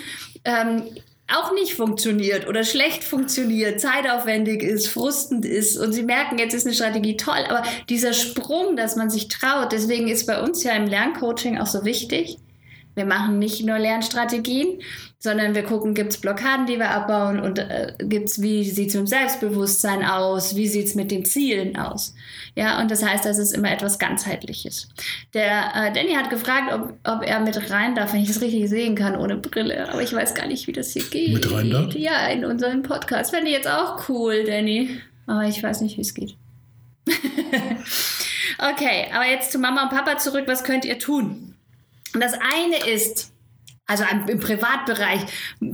ähm, 0.45 0.85
auch 1.29 1.53
nicht 1.53 1.75
funktioniert 1.75 2.47
oder 2.47 2.65
schlecht 2.65 3.05
funktioniert, 3.05 3.81
zeitaufwendig 3.81 4.63
ist, 4.63 4.89
frustend 4.89 5.45
ist 5.45 5.79
und 5.79 5.93
sie 5.93 6.03
merken, 6.03 6.39
jetzt 6.39 6.55
ist 6.55 6.67
eine 6.67 6.75
Strategie 6.75 7.17
toll, 7.17 7.45
aber 7.49 7.63
dieser 7.89 8.13
Sprung, 8.13 8.77
dass 8.77 8.97
man 8.97 9.09
sich 9.09 9.29
traut, 9.29 9.73
deswegen 9.73 10.09
ist 10.09 10.27
bei 10.27 10.43
uns 10.43 10.63
ja 10.63 10.73
im 10.73 10.87
Lerncoaching 10.87 11.59
auch 11.59 11.67
so 11.67 11.85
wichtig. 11.85 12.39
Wir 12.95 13.05
machen 13.05 13.39
nicht 13.39 13.65
nur 13.65 13.79
Lernstrategien, 13.79 14.81
sondern 15.19 15.55
wir 15.55 15.63
gucken, 15.63 15.95
gibt 15.95 16.13
es 16.13 16.21
Blockaden, 16.21 16.67
die 16.67 16.79
wir 16.79 16.91
abbauen 16.91 17.41
und 17.41 17.59
äh, 17.59 17.95
gibt's, 17.99 18.43
wie 18.43 18.65
sieht 18.65 18.89
es 18.89 18.95
mit 18.95 19.05
dem 19.05 19.07
Selbstbewusstsein 19.07 20.05
aus, 20.05 20.57
wie 20.57 20.67
sieht 20.67 20.87
es 20.87 20.95
mit 20.95 21.11
den 21.11 21.25
Zielen 21.25 21.77
aus. 21.77 22.15
Ja, 22.57 22.81
und 22.81 22.91
das 22.91 23.05
heißt, 23.05 23.25
das 23.25 23.39
ist 23.39 23.53
immer 23.53 23.71
etwas 23.71 23.99
ganzheitliches. 23.99 24.89
Der 25.33 25.73
äh, 25.75 25.93
Danny 25.93 26.15
hat 26.15 26.29
gefragt, 26.29 26.73
ob, 26.73 26.95
ob 27.05 27.23
er 27.23 27.41
mit 27.41 27.71
rein 27.71 27.95
darf, 27.95 28.13
wenn 28.13 28.21
ich 28.21 28.29
das 28.29 28.41
richtig 28.41 28.69
sehen 28.69 28.97
kann 28.97 29.17
ohne 29.17 29.37
Brille, 29.37 29.89
aber 29.91 30.03
ich 30.03 30.13
weiß 30.13 30.35
gar 30.35 30.47
nicht, 30.47 30.67
wie 30.67 30.73
das 30.73 30.93
hier 30.93 31.05
geht. 31.05 31.33
Mit 31.35 31.53
rein 31.53 31.71
darf? 31.71 31.95
Ja, 31.95 32.27
in 32.27 32.45
unserem 32.45 32.83
Podcast. 32.83 33.31
Fände 33.31 33.49
ich 33.49 33.57
jetzt 33.57 33.69
auch 33.69 34.09
cool, 34.09 34.45
Danny. 34.45 35.01
Aber 35.27 35.45
ich 35.45 35.63
weiß 35.63 35.81
nicht, 35.83 35.97
wie 35.97 36.03
es 36.03 36.15
geht. 36.15 36.35
okay, 38.59 39.07
aber 39.15 39.27
jetzt 39.27 39.53
zu 39.53 39.59
Mama 39.59 39.85
und 39.85 39.91
Papa 39.91 40.19
zurück. 40.19 40.45
Was 40.47 40.65
könnt 40.65 40.85
ihr 40.85 40.99
tun? 40.99 41.52
Das 42.19 42.35
eine 42.35 42.93
ist, 42.93 43.33
also 43.87 44.05
im 44.29 44.41
Privatbereich 44.41 45.21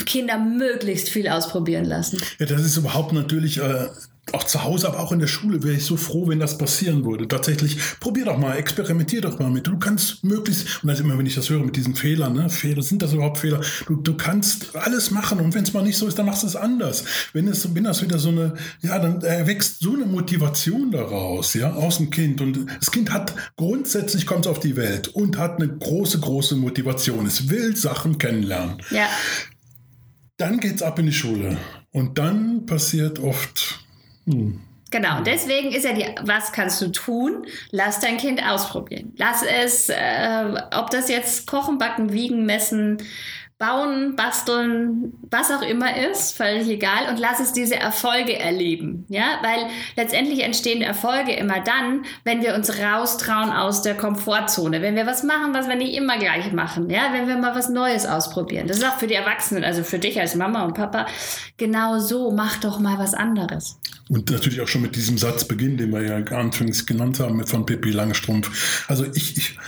Kinder 0.07 0.39
möglichst 0.39 1.09
viel 1.09 1.29
ausprobieren 1.29 1.85
lassen. 1.85 2.21
Ja, 2.39 2.47
das 2.47 2.63
ist 2.63 2.77
überhaupt 2.77 3.13
natürlich 3.13 3.59
äh, 3.59 3.89
auch 4.33 4.45
zu 4.45 4.65
Hause, 4.65 4.89
aber 4.89 5.01
auch 5.01 5.13
in 5.13 5.19
der 5.19 5.27
Schule 5.27 5.63
wäre 5.63 5.77
ich 5.77 5.85
so 5.85 5.97
froh, 5.97 6.29
wenn 6.29 6.41
das 6.41 6.59
passieren 6.59 7.05
würde. 7.05 7.29
Tatsächlich, 7.29 7.79
probier 8.01 8.27
doch 8.27 8.39
mal, 8.39 8.57
experimentier 8.57 9.21
doch 9.21 9.39
mal 9.39 9.51
mit. 9.51 9.67
Du 9.67 9.79
kannst 9.79 10.25
möglichst, 10.25 10.83
und 10.83 10.89
das 10.89 11.01
immer, 11.01 11.19
wenn 11.19 11.27
ich 11.27 11.35
das 11.35 11.51
höre 11.51 11.65
mit 11.65 11.77
diesen 11.77 11.95
Fehlern, 11.95 12.35
ne, 12.35 12.49
Fehler, 12.49 12.83
sind 12.83 13.03
das 13.03 13.13
überhaupt 13.13 13.39
Fehler? 13.39 13.61
Du, 13.87 13.97
du 13.97 14.17
kannst 14.17 14.75
alles 14.77 15.11
machen 15.11 15.41
und 15.41 15.55
wenn 15.55 15.65
es 15.65 15.73
mal 15.73 15.83
nicht 15.83 15.97
so 15.97 16.07
ist, 16.07 16.19
dann 16.19 16.27
machst 16.27 16.43
du 16.43 16.47
es 16.47 16.57
anders. 16.57 17.05
Wenn 17.33 17.49
es, 17.49 17.75
wenn 17.75 17.85
das 17.85 18.03
wieder 18.03 18.19
so 18.19 18.31
eine, 18.31 18.55
ja, 18.81 18.99
dann 18.99 19.21
erwächst 19.23 19.81
so 19.81 19.95
eine 19.95 20.07
Motivation 20.07 20.91
daraus, 20.91 21.55
ja, 21.55 21.73
aus 21.73 21.99
dem 21.99 22.11
Kind. 22.11 22.41
Und 22.41 22.67
das 22.79 22.91
Kind 22.91 23.13
hat 23.13 23.35
grundsätzlich 23.57 24.27
kommt 24.27 24.47
auf 24.47 24.61
die 24.61 24.77
Welt 24.77 25.09
und 25.09 25.39
hat 25.39 25.61
eine 25.61 25.69
große, 25.69 26.21
große 26.21 26.57
Motivation. 26.57 27.27
Es 27.27 27.49
will 27.49 27.77
Sachen 27.77 28.19
kennenlernen. 28.19 28.83
Ja. 28.91 29.09
Dann 30.37 30.61
geht's 30.61 30.83
ab 30.83 30.99
in 30.99 31.07
die 31.07 31.13
Schule. 31.13 31.57
Und 31.91 32.19
dann 32.19 32.67
passiert 32.67 33.19
oft 33.19 33.81
hm. 34.33 34.61
Genau, 34.91 35.21
deswegen 35.21 35.71
ist 35.73 35.85
ja 35.85 35.93
die, 35.93 36.07
was 36.23 36.53
kannst 36.53 36.81
du 36.81 36.89
tun? 36.89 37.47
Lass 37.71 38.01
dein 38.01 38.17
Kind 38.17 38.43
ausprobieren. 38.43 39.13
Lass 39.19 39.43
es, 39.43 39.91
äh, 39.91 40.63
ob 40.75 40.91
das 40.91 41.11
jetzt 41.11 41.47
Kochen, 41.47 41.77
Backen, 41.77 42.13
Wiegen, 42.15 42.47
Messen, 42.47 42.97
bauen, 43.59 44.15
basteln, 44.15 45.15
was 45.31 45.51
auch 45.51 45.63
immer 45.63 45.97
ist, 46.11 46.37
völlig 46.37 46.69
egal 46.69 47.09
und 47.11 47.19
lass 47.19 47.41
es 47.41 47.53
diese 47.53 47.75
Erfolge 47.75 48.39
erleben, 48.39 49.05
ja, 49.09 49.41
weil 49.43 49.67
letztendlich 49.97 50.45
entstehen 50.45 50.81
Erfolge 50.81 51.33
immer 51.33 51.61
dann, 51.61 52.05
wenn 52.23 52.41
wir 52.41 52.55
uns 52.55 52.79
raustrauen 52.79 53.51
aus 53.51 53.83
der 53.83 53.97
Komfortzone, 53.97 54.81
wenn 54.81 54.95
wir 54.95 55.07
was 55.07 55.25
machen, 55.25 55.55
was 55.55 55.69
wir 55.69 55.75
nicht 55.75 55.97
immer 55.97 56.19
gleich 56.19 56.53
machen, 56.53 56.89
ja, 56.89 57.09
wenn 57.13 57.27
wir 57.27 57.37
mal 57.37 57.57
was 57.57 57.69
Neues 57.69 58.07
ausprobieren. 58.07 58.69
Das 58.69 58.79
ist 58.79 58.85
auch 58.85 58.99
für 58.99 59.09
die 59.09 59.15
Erwachsenen, 59.15 59.65
also 59.65 59.83
für 59.83 59.99
dich 59.99 60.21
als 60.21 60.37
Mama 60.37 60.65
und 60.65 60.75
Papa, 60.75 61.07
genau 61.57 61.99
so, 61.99 62.31
mach 62.31 62.59
doch 62.59 62.79
mal 62.79 62.99
was 62.99 63.13
anderes. 63.13 63.81
Und 64.09 64.31
natürlich 64.31 64.61
auch 64.61 64.69
schon 64.69 64.83
mit 64.83 64.95
diesem 64.97 65.19
Satz 65.19 65.45
beginnen, 65.47 65.77
den 65.77 65.93
wir 65.93 66.03
ja 66.03 66.17
anfangs 66.37 66.87
genannt 66.87 67.21
haben, 67.21 67.45
von 67.47 67.67
Pippi 67.67 67.91
Langstrumpf. 67.91 68.89
Also 68.89 69.05
ich, 69.05 69.37
ich, 69.37 69.59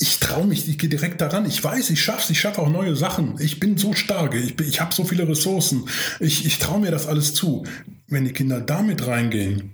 ich 0.00 0.18
traue 0.20 0.46
mich, 0.46 0.68
ich 0.68 0.78
gehe 0.78 0.88
direkt 0.88 1.20
daran. 1.20 1.46
Ich 1.46 1.62
weiß, 1.62 1.90
ich 1.90 2.02
schaff's, 2.02 2.30
ich 2.30 2.40
schaffe 2.40 2.60
auch 2.60 2.68
neue 2.68 2.96
Sachen. 2.96 3.36
Ich 3.38 3.60
bin 3.60 3.78
so 3.78 3.94
stark, 3.94 4.34
ich, 4.34 4.58
ich 4.60 4.80
habe 4.80 4.94
so 4.94 5.04
viele 5.04 5.28
Ressourcen. 5.28 5.88
Ich, 6.20 6.44
ich 6.46 6.58
traue 6.58 6.80
mir 6.80 6.90
das 6.90 7.06
alles 7.06 7.34
zu. 7.34 7.64
Wenn 8.06 8.24
die 8.24 8.32
Kinder 8.32 8.60
damit 8.60 9.06
reingehen, 9.06 9.72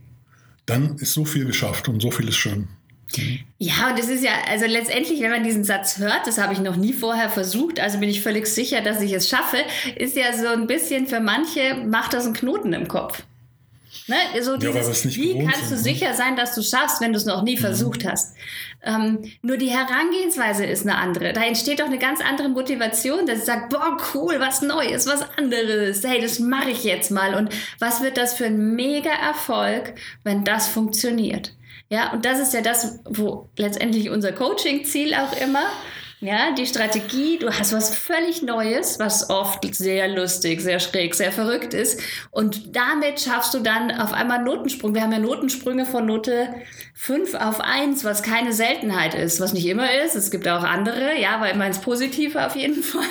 dann 0.66 0.96
ist 0.96 1.12
so 1.12 1.24
viel 1.24 1.44
geschafft 1.44 1.88
und 1.88 2.00
so 2.00 2.10
viel 2.10 2.28
ist 2.28 2.36
schön. 2.36 2.68
Ja, 3.58 3.90
und 3.90 3.98
das 3.98 4.08
ist 4.08 4.24
ja, 4.24 4.32
also 4.48 4.66
letztendlich, 4.66 5.20
wenn 5.20 5.30
man 5.30 5.44
diesen 5.44 5.62
Satz 5.62 5.98
hört, 5.98 6.26
das 6.26 6.38
habe 6.38 6.52
ich 6.52 6.60
noch 6.60 6.76
nie 6.76 6.92
vorher 6.92 7.28
versucht, 7.28 7.78
also 7.78 7.98
bin 7.98 8.08
ich 8.08 8.22
völlig 8.22 8.46
sicher, 8.46 8.80
dass 8.80 9.00
ich 9.00 9.12
es 9.12 9.28
schaffe, 9.28 9.58
ist 9.96 10.16
ja 10.16 10.32
so 10.36 10.48
ein 10.48 10.66
bisschen 10.66 11.06
für 11.06 11.20
manche, 11.20 11.76
macht 11.86 12.12
das 12.12 12.24
einen 12.24 12.34
Knoten 12.34 12.72
im 12.72 12.88
Kopf. 12.88 13.22
Ne? 14.06 14.16
So 14.42 14.56
dieses, 14.56 15.04
ja, 15.04 15.10
wie 15.22 15.44
kannst 15.44 15.70
du 15.70 15.74
ne? 15.74 15.80
sicher 15.80 16.14
sein, 16.14 16.36
dass 16.36 16.54
du 16.54 16.62
schaffst, 16.62 17.00
wenn 17.00 17.12
du 17.12 17.18
es 17.18 17.24
noch 17.24 17.42
nie 17.42 17.56
mhm. 17.56 17.60
versucht 17.60 18.04
hast? 18.04 18.34
Ähm, 18.82 19.20
nur 19.42 19.56
die 19.56 19.70
Herangehensweise 19.70 20.66
ist 20.66 20.82
eine 20.82 20.96
andere. 20.96 21.32
Da 21.32 21.42
entsteht 21.42 21.80
doch 21.80 21.86
eine 21.86 21.98
ganz 21.98 22.20
andere 22.20 22.48
Motivation, 22.48 23.26
dass 23.26 23.38
ich 23.38 23.44
sage, 23.44 23.68
boah, 23.70 23.96
cool, 24.14 24.36
was 24.38 24.62
Neues, 24.62 25.06
was 25.06 25.22
anderes. 25.38 26.04
Hey, 26.04 26.20
das 26.20 26.38
mache 26.38 26.70
ich 26.70 26.84
jetzt 26.84 27.10
mal. 27.10 27.34
Und 27.34 27.50
was 27.78 28.02
wird 28.02 28.16
das 28.16 28.34
für 28.34 28.46
ein 28.46 28.74
mega 28.74 29.10
Erfolg, 29.10 29.94
wenn 30.22 30.44
das 30.44 30.68
funktioniert? 30.68 31.54
Ja, 31.88 32.12
und 32.12 32.24
das 32.24 32.40
ist 32.40 32.54
ja 32.54 32.60
das, 32.60 33.00
wo 33.04 33.48
letztendlich 33.56 34.10
unser 34.10 34.32
Coaching-Ziel 34.32 35.14
auch 35.14 35.32
immer 35.40 35.64
ja, 36.24 36.52
die 36.52 36.66
Strategie, 36.66 37.38
du 37.38 37.50
hast 37.50 37.74
was 37.74 37.94
völlig 37.94 38.40
Neues, 38.40 38.98
was 38.98 39.28
oft 39.28 39.74
sehr 39.74 40.08
lustig, 40.08 40.62
sehr 40.62 40.80
schräg, 40.80 41.14
sehr 41.14 41.32
verrückt 41.32 41.74
ist. 41.74 42.00
Und 42.30 42.74
damit 42.74 43.20
schaffst 43.20 43.52
du 43.52 43.60
dann 43.60 43.90
auf 43.90 44.14
einmal 44.14 44.42
Notensprung. 44.42 44.94
Wir 44.94 45.02
haben 45.02 45.12
ja 45.12 45.18
Notensprünge 45.18 45.84
von 45.84 46.06
Note 46.06 46.48
5 46.94 47.34
auf 47.34 47.60
1, 47.60 48.04
was 48.04 48.22
keine 48.22 48.54
Seltenheit 48.54 49.14
ist, 49.14 49.38
was 49.38 49.52
nicht 49.52 49.66
immer 49.66 49.86
ist. 50.02 50.14
Es 50.14 50.30
gibt 50.30 50.48
auch 50.48 50.62
andere, 50.62 51.20
ja, 51.20 51.36
aber 51.36 51.50
immer 51.50 51.66
ins 51.66 51.80
Positive 51.80 52.46
auf 52.46 52.56
jeden 52.56 52.82
Fall. 52.82 53.02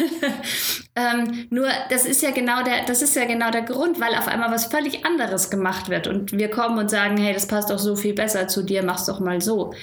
ähm, 0.96 1.46
nur 1.52 1.68
das 1.92 2.06
ist 2.06 2.24
ja 2.24 2.32
genau 2.32 2.64
der, 2.64 2.86
das 2.88 3.04
ist 3.04 3.16
ja 3.16 3.26
genau 3.26 3.52
der 3.52 3.62
Grund, 3.62 4.00
weil 4.00 4.16
auf 4.16 4.28
einmal 4.28 4.52
was 4.52 4.66
völlig 4.66 5.06
anderes 5.06 5.52
gemacht 5.52 5.90
wird. 5.90 6.08
Und 6.08 6.32
wir 6.32 6.50
kommen 6.50 6.80
und 6.80 6.90
sagen, 6.90 7.18
hey, 7.18 7.34
das 7.34 7.48
passt 7.48 7.70
doch 7.70 7.80
so 7.80 7.96
viel 7.96 8.14
besser 8.14 8.48
zu 8.48 8.64
dir, 8.64 8.82
mach's 8.82 9.06
doch 9.06 9.20
mal 9.20 9.40
so. 9.40 9.74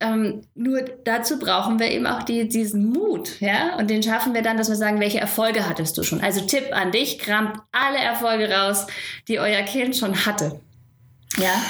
Ähm, 0.00 0.42
nur 0.54 0.82
dazu 1.04 1.40
brauchen 1.40 1.80
wir 1.80 1.90
eben 1.90 2.06
auch 2.06 2.22
die, 2.22 2.48
diesen 2.48 2.86
Mut, 2.90 3.40
ja, 3.40 3.76
und 3.78 3.90
den 3.90 4.00
schaffen 4.02 4.32
wir 4.32 4.42
dann, 4.42 4.56
dass 4.56 4.68
wir 4.68 4.76
sagen, 4.76 5.00
welche 5.00 5.18
Erfolge 5.18 5.68
hattest 5.68 5.98
du 5.98 6.04
schon? 6.04 6.20
Also 6.20 6.40
Tipp 6.42 6.68
an 6.70 6.92
dich, 6.92 7.18
kramt 7.18 7.58
alle 7.72 7.98
Erfolge 7.98 8.48
raus, 8.48 8.86
die 9.26 9.40
euer 9.40 9.62
Kind 9.62 9.96
schon 9.96 10.24
hatte. 10.24 10.60
Ja. 11.36 11.62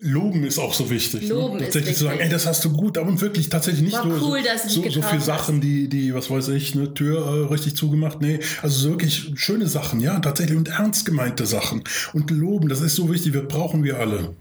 Loben 0.00 0.44
ist 0.44 0.58
auch 0.58 0.74
so 0.74 0.90
wichtig. 0.90 1.22
Ne? 1.22 1.28
Loben 1.28 1.56
ne? 1.56 1.64
Tatsächlich 1.64 1.92
ist 1.92 1.98
zu 1.98 2.04
sagen, 2.04 2.18
ey, 2.18 2.28
das 2.28 2.46
hast 2.46 2.64
du 2.64 2.72
gut, 2.72 2.98
aber 2.98 3.18
wirklich 3.20 3.48
tatsächlich 3.48 3.82
nicht 3.82 3.94
War 3.94 4.04
nur 4.04 4.22
cool, 4.22 4.40
so, 4.58 4.82
so, 4.82 4.90
so 4.90 5.02
viele 5.02 5.20
Sachen, 5.20 5.60
die, 5.60 5.88
die, 5.88 6.14
was 6.14 6.30
weiß 6.30 6.48
ich, 6.48 6.74
eine 6.74 6.92
Tür 6.92 7.24
äh, 7.24 7.52
richtig 7.52 7.76
zugemacht. 7.76 8.20
Nee, 8.20 8.40
also 8.62 8.90
wirklich 8.90 9.32
schöne 9.36 9.66
Sachen, 9.66 10.00
ja, 10.00 10.18
tatsächlich 10.18 10.56
und 10.56 10.68
ernst 10.68 11.06
gemeinte 11.06 11.46
Sachen. 11.46 11.84
Und 12.12 12.30
loben, 12.30 12.68
das 12.68 12.80
ist 12.80 12.96
so 12.96 13.10
wichtig, 13.12 13.32
wir 13.32 13.42
brauchen 13.42 13.84
wir 13.84 13.98
alle. 13.98 14.34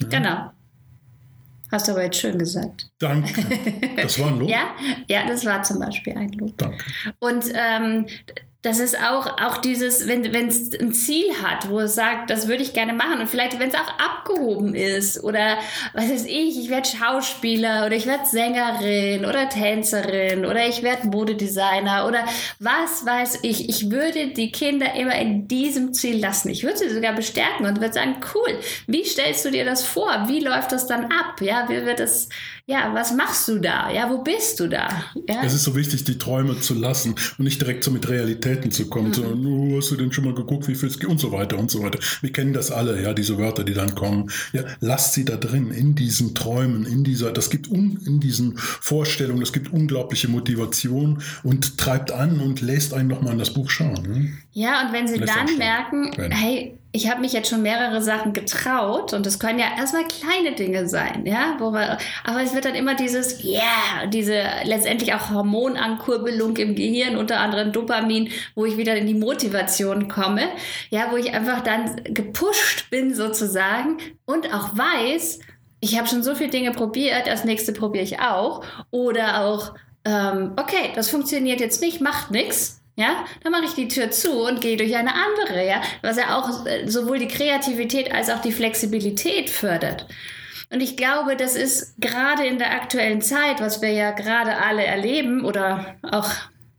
Ja? 0.00 0.08
Genau. 0.08 0.52
Hast 1.72 1.88
du 1.88 1.92
aber 1.92 2.04
jetzt 2.04 2.18
schön 2.18 2.38
gesagt. 2.38 2.90
Danke. 2.98 3.42
Das 3.96 4.18
war 4.18 4.28
ein 4.28 4.38
Lob? 4.38 4.48
ja, 4.48 4.74
ja, 5.08 5.26
das 5.26 5.44
war 5.46 5.62
zum 5.62 5.78
Beispiel 5.78 6.16
ein 6.16 6.30
Lob. 6.32 6.56
Danke. 6.58 6.84
Und 7.18 7.44
ähm, 7.54 8.06
das 8.62 8.78
ist 8.78 8.96
auch, 8.96 9.26
auch 9.40 9.56
dieses, 9.56 10.06
wenn 10.06 10.24
es 10.46 10.72
ein 10.78 10.92
Ziel 10.92 11.26
hat, 11.42 11.68
wo 11.68 11.80
es 11.80 11.96
sagt, 11.96 12.30
das 12.30 12.46
würde 12.46 12.62
ich 12.62 12.72
gerne 12.72 12.92
machen 12.92 13.20
und 13.20 13.28
vielleicht, 13.28 13.58
wenn 13.58 13.68
es 13.68 13.74
auch 13.74 13.98
abgehoben 13.98 14.76
ist 14.76 15.22
oder 15.24 15.58
was 15.94 16.08
weiß 16.08 16.26
ich, 16.26 16.60
ich 16.60 16.70
werde 16.70 16.88
Schauspieler 16.88 17.86
oder 17.86 17.96
ich 17.96 18.06
werde 18.06 18.24
Sängerin 18.24 19.24
oder 19.24 19.48
Tänzerin 19.48 20.46
oder 20.46 20.68
ich 20.68 20.84
werde 20.84 21.08
Modedesigner 21.08 22.06
oder 22.06 22.24
was 22.60 23.04
weiß 23.04 23.40
ich. 23.42 23.68
Ich 23.68 23.90
würde 23.90 24.28
die 24.28 24.52
Kinder 24.52 24.94
immer 24.94 25.18
in 25.18 25.48
diesem 25.48 25.92
Ziel 25.92 26.20
lassen. 26.20 26.48
Ich 26.48 26.62
würde 26.62 26.78
sie 26.78 26.90
sogar 26.90 27.14
bestärken 27.14 27.66
und 27.66 27.80
würde 27.80 27.94
sagen, 27.94 28.14
cool, 28.32 28.58
wie 28.86 29.04
stellst 29.04 29.44
du 29.44 29.50
dir 29.50 29.64
das 29.64 29.82
vor? 29.82 30.28
Wie 30.28 30.38
läuft 30.38 30.70
das 30.70 30.86
dann 30.86 31.06
ab? 31.06 31.40
Ja, 31.40 31.68
wie 31.68 31.84
wird 31.84 31.98
das, 31.98 32.28
ja, 32.66 32.94
was 32.94 33.12
machst 33.12 33.48
du 33.48 33.58
da? 33.58 33.90
Ja, 33.90 34.08
wo 34.08 34.18
bist 34.18 34.60
du 34.60 34.68
da? 34.68 34.88
Ja? 35.28 35.42
Es 35.42 35.52
ist 35.52 35.64
so 35.64 35.74
wichtig, 35.74 36.04
die 36.04 36.16
Träume 36.16 36.60
zu 36.60 36.74
lassen 36.74 37.16
und 37.38 37.44
nicht 37.44 37.60
direkt 37.60 37.82
so 37.82 37.90
mit 37.90 38.08
Realitäten 38.52 38.70
zu 38.70 38.86
kommen, 38.88 39.08
mhm. 39.08 39.14
sondern, 39.14 39.46
oh, 39.46 39.76
hast 39.76 39.90
du 39.90 39.96
denn 39.96 40.12
schon 40.12 40.24
mal 40.24 40.34
geguckt, 40.34 40.68
wie 40.68 40.74
viel 40.74 40.88
es 40.88 40.98
geht 40.98 41.08
und 41.08 41.20
so 41.20 41.32
weiter 41.32 41.58
und 41.58 41.70
so 41.70 41.82
weiter. 41.82 41.98
Wir 42.20 42.32
kennen 42.32 42.52
das 42.52 42.70
alle, 42.70 43.02
ja, 43.02 43.12
diese 43.12 43.38
Wörter, 43.38 43.64
die 43.64 43.74
dann 43.74 43.94
kommen. 43.94 44.30
Ja, 44.52 44.62
lasst 44.80 45.14
sie 45.14 45.24
da 45.24 45.36
drin, 45.36 45.70
in 45.70 45.94
diesen 45.94 46.34
Träumen, 46.34 46.86
in 46.86 47.04
dieser, 47.04 47.32
das 47.32 47.50
gibt 47.50 47.70
un, 47.70 47.98
in 48.06 48.20
diesen 48.20 48.56
Vorstellungen, 48.56 49.40
das 49.40 49.52
gibt 49.52 49.72
unglaubliche 49.72 50.28
Motivation 50.28 51.22
und 51.42 51.78
treibt 51.78 52.12
an 52.12 52.40
und 52.40 52.60
lässt 52.60 52.94
einen 52.94 53.08
nochmal 53.08 53.32
in 53.32 53.38
das 53.38 53.52
Buch 53.52 53.70
schauen. 53.70 54.02
Ne? 54.02 54.32
Ja, 54.54 54.82
und 54.82 54.92
wenn 54.92 55.08
sie 55.08 55.16
lässt 55.16 55.34
dann 55.34 55.56
merken, 55.56 56.12
hey, 56.30 56.78
ich 56.94 57.10
habe 57.10 57.22
mich 57.22 57.32
jetzt 57.32 57.48
schon 57.48 57.62
mehrere 57.62 58.02
Sachen 58.02 58.34
getraut 58.34 59.14
und 59.14 59.26
es 59.26 59.38
können 59.38 59.58
ja 59.58 59.66
erstmal 59.78 60.04
kleine 60.06 60.54
Dinge 60.54 60.86
sein, 60.88 61.24
ja, 61.24 61.56
wo 61.58 61.72
wir, 61.72 61.96
aber 62.22 62.42
es 62.42 62.54
wird 62.54 62.66
dann 62.66 62.74
immer 62.74 62.94
dieses, 62.94 63.42
yeah, 63.42 64.06
diese 64.12 64.42
letztendlich 64.64 65.14
auch 65.14 65.30
Hormonankurbelung 65.30 66.54
im 66.58 66.74
Gehirn, 66.74 67.16
unter 67.16 67.40
anderem 67.40 67.72
Dopamin, 67.72 68.30
wo 68.54 68.66
ich 68.66 68.76
wieder 68.76 68.94
in 68.94 69.06
die 69.06 69.14
Motivation 69.14 70.08
komme, 70.08 70.42
ja, 70.90 71.10
wo 71.10 71.16
ich 71.16 71.32
einfach 71.32 71.62
dann 71.62 72.04
gepusht 72.04 72.90
bin 72.90 73.14
sozusagen 73.14 73.96
und 74.26 74.52
auch 74.52 74.76
weiß, 74.76 75.38
ich 75.80 75.98
habe 75.98 76.08
schon 76.08 76.22
so 76.22 76.34
viele 76.34 76.50
Dinge 76.50 76.72
probiert, 76.72 77.26
das 77.26 77.44
nächste 77.44 77.72
probiere 77.72 78.04
ich 78.04 78.20
auch. 78.20 78.64
Oder 78.92 79.40
auch, 79.40 79.74
ähm, 80.04 80.52
okay, 80.56 80.92
das 80.94 81.08
funktioniert 81.08 81.58
jetzt 81.58 81.80
nicht, 81.82 82.00
macht 82.00 82.30
nichts, 82.30 82.81
ja, 82.96 83.24
dann 83.42 83.52
mache 83.52 83.64
ich 83.64 83.74
die 83.74 83.88
Tür 83.88 84.10
zu 84.10 84.46
und 84.46 84.60
gehe 84.60 84.76
durch 84.76 84.94
eine 84.94 85.12
andere, 85.14 85.66
ja, 85.66 85.80
was 86.02 86.16
ja 86.16 86.36
auch 86.38 86.66
äh, 86.66 86.86
sowohl 86.88 87.18
die 87.18 87.28
Kreativität 87.28 88.12
als 88.12 88.28
auch 88.28 88.40
die 88.40 88.52
Flexibilität 88.52 89.48
fördert. 89.48 90.06
Und 90.70 90.80
ich 90.82 90.96
glaube, 90.96 91.36
das 91.36 91.54
ist 91.54 92.00
gerade 92.00 92.46
in 92.46 92.58
der 92.58 92.72
aktuellen 92.72 93.20
Zeit, 93.20 93.60
was 93.60 93.82
wir 93.82 93.90
ja 93.90 94.10
gerade 94.12 94.56
alle 94.56 94.84
erleben 94.84 95.44
oder 95.44 95.96
auch, 96.02 96.30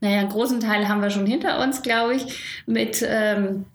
naja, 0.01 0.19
einen 0.19 0.29
großen 0.29 0.59
Teil 0.59 0.87
haben 0.87 1.01
wir 1.01 1.11
schon 1.11 1.27
hinter 1.27 1.59
uns, 1.59 1.81
glaube 1.81 2.15
ich, 2.15 2.63
mit 2.65 3.03
ähm, 3.07 3.65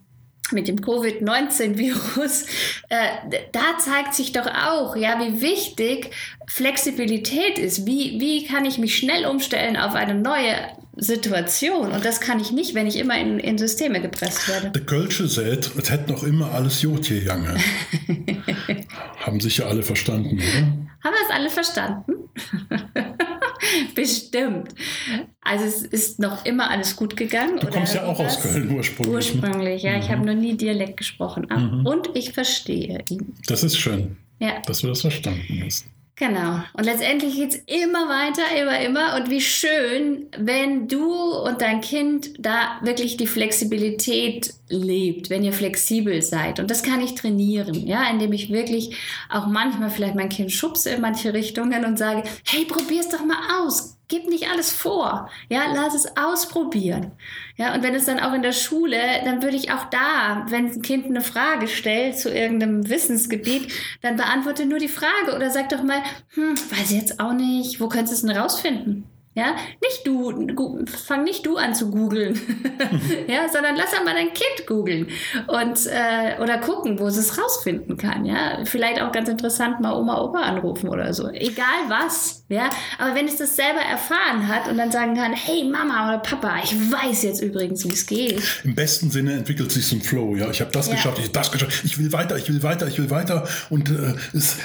mit 0.52 0.68
dem 0.68 0.80
Covid-19-Virus, 0.80 2.42
äh, 2.88 3.40
da 3.52 3.78
zeigt 3.78 4.14
sich 4.14 4.32
doch 4.32 4.46
auch, 4.46 4.96
ja, 4.96 5.20
wie 5.20 5.40
wichtig 5.40 6.10
Flexibilität 6.46 7.58
ist. 7.58 7.86
Wie, 7.86 8.20
wie 8.20 8.46
kann 8.46 8.64
ich 8.64 8.78
mich 8.78 8.96
schnell 8.96 9.26
umstellen 9.26 9.76
auf 9.76 9.94
eine 9.94 10.14
neue 10.14 10.54
Situation. 10.98 11.92
Und 11.92 12.04
das 12.04 12.20
kann 12.20 12.40
ich 12.40 12.50
nicht, 12.50 12.74
wenn 12.74 12.86
ich 12.86 12.96
immer 12.98 13.18
in, 13.18 13.38
in 13.38 13.56
Systeme 13.56 14.00
gepresst 14.00 14.48
werde. 14.48 14.70
Der 14.70 14.82
Kölsche 14.82 15.28
sagt, 15.28 15.70
es 15.76 15.90
hätte 15.90 16.12
noch 16.12 16.24
immer 16.24 16.52
alles 16.52 16.82
Jod 16.82 17.06
hier 17.06 17.22
Jange. 17.22 17.54
Haben 19.20 19.40
sicher 19.40 19.66
alle 19.68 19.82
verstanden, 19.82 20.38
oder? 20.38 20.87
Haben 21.04 21.14
wir 21.14 21.26
es 21.26 21.34
alle 21.34 21.50
verstanden? 21.50 22.12
Bestimmt. 23.94 24.74
Also 25.40 25.64
es 25.64 25.82
ist 25.82 26.18
noch 26.18 26.44
immer 26.44 26.70
alles 26.70 26.96
gut 26.96 27.16
gegangen. 27.16 27.58
Du 27.60 27.68
kommst 27.68 27.94
ja 27.94 28.04
auch 28.04 28.18
aus 28.18 28.40
Köln 28.40 28.70
ursprünglich. 28.70 29.14
Ursprünglich, 29.14 29.82
ja. 29.82 29.92
Mhm. 29.92 29.98
Ich 29.98 30.10
habe 30.10 30.26
noch 30.26 30.34
nie 30.34 30.56
Dialekt 30.56 30.96
gesprochen. 30.96 31.46
Mhm. 31.50 31.86
Und 31.86 32.10
ich 32.14 32.32
verstehe 32.32 33.02
ihn. 33.10 33.34
Das 33.46 33.62
ist 33.62 33.78
schön, 33.78 34.16
ja. 34.40 34.60
dass 34.66 34.80
du 34.80 34.88
das 34.88 35.00
verstanden 35.00 35.62
hast. 35.64 35.86
Genau. 36.18 36.60
Und 36.72 36.84
letztendlich 36.84 37.36
geht 37.36 37.54
es 37.54 37.62
immer 37.66 38.08
weiter, 38.08 38.42
immer, 38.60 38.80
immer. 38.80 39.16
Und 39.16 39.30
wie 39.30 39.40
schön, 39.40 40.26
wenn 40.36 40.88
du 40.88 41.12
und 41.14 41.60
dein 41.60 41.80
Kind 41.80 42.30
da 42.40 42.80
wirklich 42.82 43.16
die 43.16 43.28
Flexibilität 43.28 44.52
lebt, 44.68 45.30
wenn 45.30 45.44
ihr 45.44 45.52
flexibel 45.52 46.20
seid. 46.20 46.58
Und 46.58 46.72
das 46.72 46.82
kann 46.82 47.00
ich 47.00 47.14
trainieren, 47.14 47.86
ja, 47.86 48.10
indem 48.10 48.32
ich 48.32 48.52
wirklich 48.52 48.96
auch 49.30 49.46
manchmal 49.46 49.90
vielleicht 49.90 50.16
mein 50.16 50.28
Kind 50.28 50.50
schubse 50.50 50.90
in 50.90 51.00
manche 51.00 51.32
Richtungen 51.34 51.84
und 51.84 51.98
sage, 51.98 52.24
hey, 52.44 52.64
probier's 52.64 53.08
doch 53.08 53.24
mal 53.24 53.62
aus 53.62 53.97
gib 54.08 54.28
nicht 54.28 54.50
alles 54.50 54.72
vor. 54.72 55.30
Ja, 55.48 55.72
lass 55.74 55.94
es 55.94 56.16
ausprobieren. 56.16 57.12
Ja, 57.56 57.74
und 57.74 57.82
wenn 57.82 57.94
es 57.94 58.06
dann 58.06 58.20
auch 58.20 58.32
in 58.32 58.42
der 58.42 58.52
Schule, 58.52 58.98
dann 59.24 59.42
würde 59.42 59.56
ich 59.56 59.70
auch 59.70 59.84
da, 59.86 60.46
wenn 60.48 60.66
ein 60.66 60.82
Kind 60.82 61.06
eine 61.06 61.20
Frage 61.20 61.68
stellt 61.68 62.18
zu 62.18 62.32
irgendeinem 62.32 62.88
Wissensgebiet, 62.88 63.72
dann 64.00 64.16
beantworte 64.16 64.66
nur 64.66 64.78
die 64.78 64.88
Frage 64.88 65.36
oder 65.36 65.50
sag 65.50 65.68
doch 65.68 65.82
mal, 65.82 66.02
hm, 66.34 66.56
weiß 66.56 66.90
ich 66.90 66.98
jetzt 66.98 67.20
auch 67.20 67.34
nicht, 67.34 67.80
wo 67.80 67.88
könntest 67.88 68.22
du 68.22 68.26
es 68.26 68.32
denn 68.32 68.42
rausfinden? 68.42 69.17
Ja, 69.38 69.54
nicht 69.80 70.04
du, 70.04 70.84
fang 70.86 71.22
nicht 71.22 71.46
du 71.46 71.58
an 71.58 71.72
zu 71.72 71.92
googeln, 71.92 72.34
ja, 73.28 73.48
sondern 73.48 73.76
lass 73.76 73.94
einmal 73.96 74.14
dein 74.14 74.34
Kind 74.34 74.66
googeln 74.66 75.06
und 75.46 75.86
äh, 75.86 76.42
oder 76.42 76.58
gucken, 76.58 76.98
wo 76.98 77.06
es 77.06 77.16
es 77.16 77.38
rausfinden 77.38 77.96
kann. 77.96 78.24
Ja, 78.24 78.64
vielleicht 78.64 79.00
auch 79.00 79.12
ganz 79.12 79.28
interessant 79.28 79.78
mal 79.78 79.92
Oma, 79.92 80.20
Opa 80.22 80.40
anrufen 80.40 80.88
oder 80.88 81.14
so. 81.14 81.28
Egal 81.28 81.84
was, 81.86 82.44
ja. 82.48 82.68
Aber 82.98 83.14
wenn 83.14 83.26
es 83.26 83.36
das 83.36 83.54
selber 83.54 83.78
erfahren 83.78 84.48
hat 84.48 84.68
und 84.68 84.76
dann 84.76 84.90
sagen 84.90 85.14
kann, 85.14 85.32
hey 85.34 85.62
Mama 85.62 86.08
oder 86.08 86.18
Papa, 86.18 86.56
ich 86.64 86.74
weiß 86.74 87.22
jetzt 87.22 87.40
übrigens, 87.40 87.84
wie 87.84 87.92
es 87.92 88.06
geht. 88.06 88.42
Im 88.64 88.74
besten 88.74 89.08
Sinne 89.12 89.34
entwickelt 89.34 89.70
sich 89.70 89.86
so 89.86 89.94
ein 89.94 90.02
Flow. 90.02 90.34
Ja, 90.34 90.50
ich 90.50 90.60
habe 90.60 90.72
das 90.72 90.88
ja. 90.88 90.94
geschafft, 90.94 91.18
ich 91.18 91.24
habe 91.26 91.34
das 91.34 91.52
geschafft, 91.52 91.84
ich 91.84 91.96
will 91.96 92.12
weiter, 92.12 92.36
ich 92.36 92.48
will 92.48 92.64
weiter, 92.64 92.88
ich 92.88 92.98
will 92.98 93.10
weiter 93.10 93.46
und 93.70 93.88
äh, 93.88 94.14
es, 94.32 94.56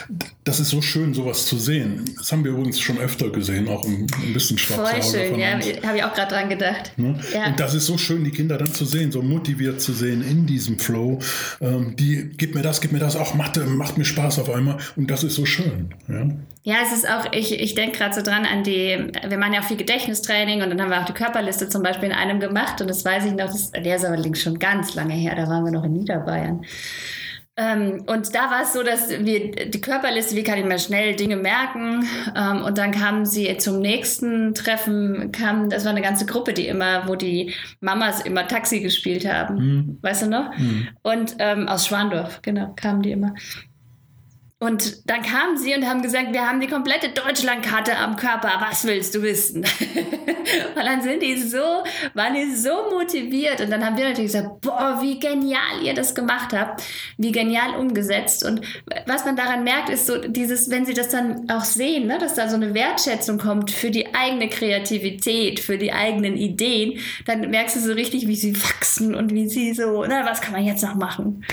das 0.44 0.60
ist 0.60 0.70
so 0.70 0.82
schön, 0.82 1.14
sowas 1.14 1.46
zu 1.46 1.60
sehen. 1.60 2.16
Das 2.18 2.32
haben 2.32 2.44
wir 2.44 2.54
übrigens 2.54 2.80
schon 2.80 2.98
öfter 2.98 3.30
gesehen, 3.30 3.68
auch 3.68 3.86
ein, 3.86 4.08
ein 4.24 4.34
bisschen 4.34 4.58
Voll 4.68 5.04
schön, 5.04 5.38
ja, 5.40 5.52
habe 5.88 5.98
ich 5.98 6.04
auch 6.04 6.14
gerade 6.14 6.34
dran 6.34 6.50
gedacht. 6.50 6.92
Ne? 6.98 7.20
Ja. 7.34 7.48
Und 7.48 7.60
das 7.60 7.74
ist 7.74 7.86
so 7.86 7.98
schön, 7.98 8.24
die 8.24 8.32
Kinder 8.32 8.58
dann 8.58 8.72
zu 8.74 8.86
sehen, 8.86 9.12
so 9.12 9.22
motiviert 9.22 9.82
zu 9.82 9.94
sehen 9.94 10.22
in 10.22 10.46
diesem 10.46 10.80
Flow. 10.80 11.20
Ähm, 11.62 11.96
die, 11.96 12.32
gib 12.38 12.56
mir 12.56 12.62
das, 12.62 12.82
gib 12.82 12.92
mir 12.92 13.00
das, 13.00 13.16
auch 13.16 13.34
Mathe, 13.34 13.66
macht 13.66 13.98
mir 13.98 14.06
Spaß 14.06 14.40
auf 14.40 14.50
einmal. 14.50 14.78
Und 14.96 15.10
das 15.10 15.24
ist 15.24 15.36
so 15.36 15.46
schön. 15.46 15.94
Ja, 16.08 16.28
ja 16.64 16.76
es 16.84 16.94
ist 16.94 17.10
auch, 17.10 17.32
ich, 17.32 17.60
ich 17.60 17.76
denke 17.76 17.98
gerade 17.98 18.16
so 18.16 18.22
dran 18.22 18.46
an 18.46 18.64
die, 18.64 19.12
wir 19.28 19.38
machen 19.38 19.54
ja 19.54 19.62
auch 19.62 19.68
viel 19.68 19.78
Gedächtnistraining 19.78 20.62
und 20.62 20.70
dann 20.70 20.82
haben 20.82 20.90
wir 20.90 21.02
auch 21.02 21.06
die 21.06 21.14
Körperliste 21.14 21.70
zum 21.70 21.84
Beispiel 21.84 22.10
in 22.10 22.16
einem 22.16 22.40
gemacht. 22.40 22.82
Und 22.82 22.90
das 22.90 23.04
weiß 23.06 23.26
ich 23.26 23.34
noch, 23.34 23.48
das, 23.48 23.72
der 23.72 23.96
ist 23.96 24.06
allerdings 24.06 24.42
schon 24.42 24.60
ganz 24.60 24.96
lange 24.96 25.14
her, 25.14 25.36
da 25.36 25.48
waren 25.48 25.66
wir 25.66 25.72
noch 25.72 25.84
in 25.84 25.94
Niederbayern. 25.94 26.66
Ähm, 27.56 28.04
und 28.08 28.34
da 28.34 28.50
war 28.50 28.64
es 28.64 28.74
so, 28.74 28.82
dass 28.82 29.10
wir 29.10 29.52
die 29.52 29.82
Körperliste, 29.82 30.36
wie 30.36 30.44
kann 30.44 30.58
ich 30.58 30.66
mir 30.66 30.80
schnell 30.80 31.16
Dinge 31.16 31.36
merken? 31.36 32.08
Ähm, 32.36 32.64
und 32.64 32.80
dann 32.80 32.92
kamen 32.92 33.28
sie 33.28 33.56
zum 33.58 33.80
nächsten 33.80 34.56
Treffen, 34.56 35.32
kam, 35.32 35.70
das 35.70 35.86
war 35.86 35.92
eine 35.92 36.02
ganze 36.02 36.26
Gruppe, 36.26 36.54
die 36.54 36.68
immer, 36.68 37.08
wo 37.08 37.16
die 37.16 37.54
Mamas 37.80 38.22
immer 38.22 38.48
Taxi 38.48 38.80
gespielt 38.80 39.32
haben. 39.32 39.56
Mhm. 39.56 39.98
Weißt 40.02 40.24
du 40.24 40.30
noch? 40.30 40.58
Mhm. 40.58 40.88
Und 41.04 41.36
ähm, 41.38 41.68
aus 41.68 41.86
Schwandorf, 41.86 42.42
genau, 42.42 42.74
kamen 42.76 43.04
die 43.04 43.12
immer. 43.12 43.36
Und 44.64 45.10
dann 45.10 45.22
kamen 45.22 45.58
sie 45.58 45.76
und 45.76 45.86
haben 45.86 46.02
gesagt, 46.02 46.32
wir 46.32 46.48
haben 46.48 46.62
die 46.62 46.68
komplette 46.68 47.10
Deutschlandkarte 47.10 47.98
am 47.98 48.16
Körper. 48.16 48.50
Was 48.62 48.86
willst 48.86 49.14
du 49.14 49.22
wissen? 49.22 49.66
und 50.76 50.86
dann 50.86 51.02
sind 51.02 51.22
die 51.22 51.36
so, 51.36 51.84
waren 52.14 52.34
die 52.34 52.56
so 52.56 52.90
motiviert. 52.90 53.60
Und 53.60 53.70
dann 53.72 53.86
haben 53.86 53.98
wir 53.98 54.08
natürlich 54.08 54.32
gesagt, 54.32 54.62
boah, 54.62 55.00
wie 55.02 55.20
genial 55.20 55.82
ihr 55.84 55.94
das 55.94 56.16
gemacht 56.16 56.54
habt. 56.54 56.82
Wie 57.18 57.34
genial 57.34 57.76
umgesetzt. 57.76 58.46
Und 58.46 58.62
was 59.06 59.26
man 59.26 59.36
daran 59.36 59.66
merkt, 59.66 59.90
ist 59.90 60.06
so 60.06 60.20
dieses, 60.20 60.70
wenn 60.70 60.86
sie 60.86 60.94
das 60.94 61.10
dann 61.10 61.50
auch 61.50 61.66
sehen, 61.66 62.08
ne, 62.08 62.18
dass 62.18 62.36
da 62.36 62.48
so 62.48 62.56
eine 62.56 62.74
Wertschätzung 62.74 63.40
kommt 63.40 63.70
für 63.70 63.92
die 63.92 64.16
eigene 64.16 64.48
Kreativität, 64.48 65.60
für 65.60 65.78
die 65.78 65.92
eigenen 65.92 66.38
Ideen, 66.38 67.00
dann 67.26 67.50
merkst 67.50 67.76
du 67.76 67.82
so 67.82 67.92
richtig, 67.92 68.28
wie 68.28 68.38
sie 68.38 68.56
wachsen 68.64 69.14
und 69.14 69.34
wie 69.34 69.50
sie 69.50 69.74
so, 69.74 70.06
na, 70.08 70.26
was 70.26 70.40
kann 70.40 70.54
man 70.54 70.64
jetzt 70.64 70.84
noch 70.84 70.96
machen? 70.96 71.44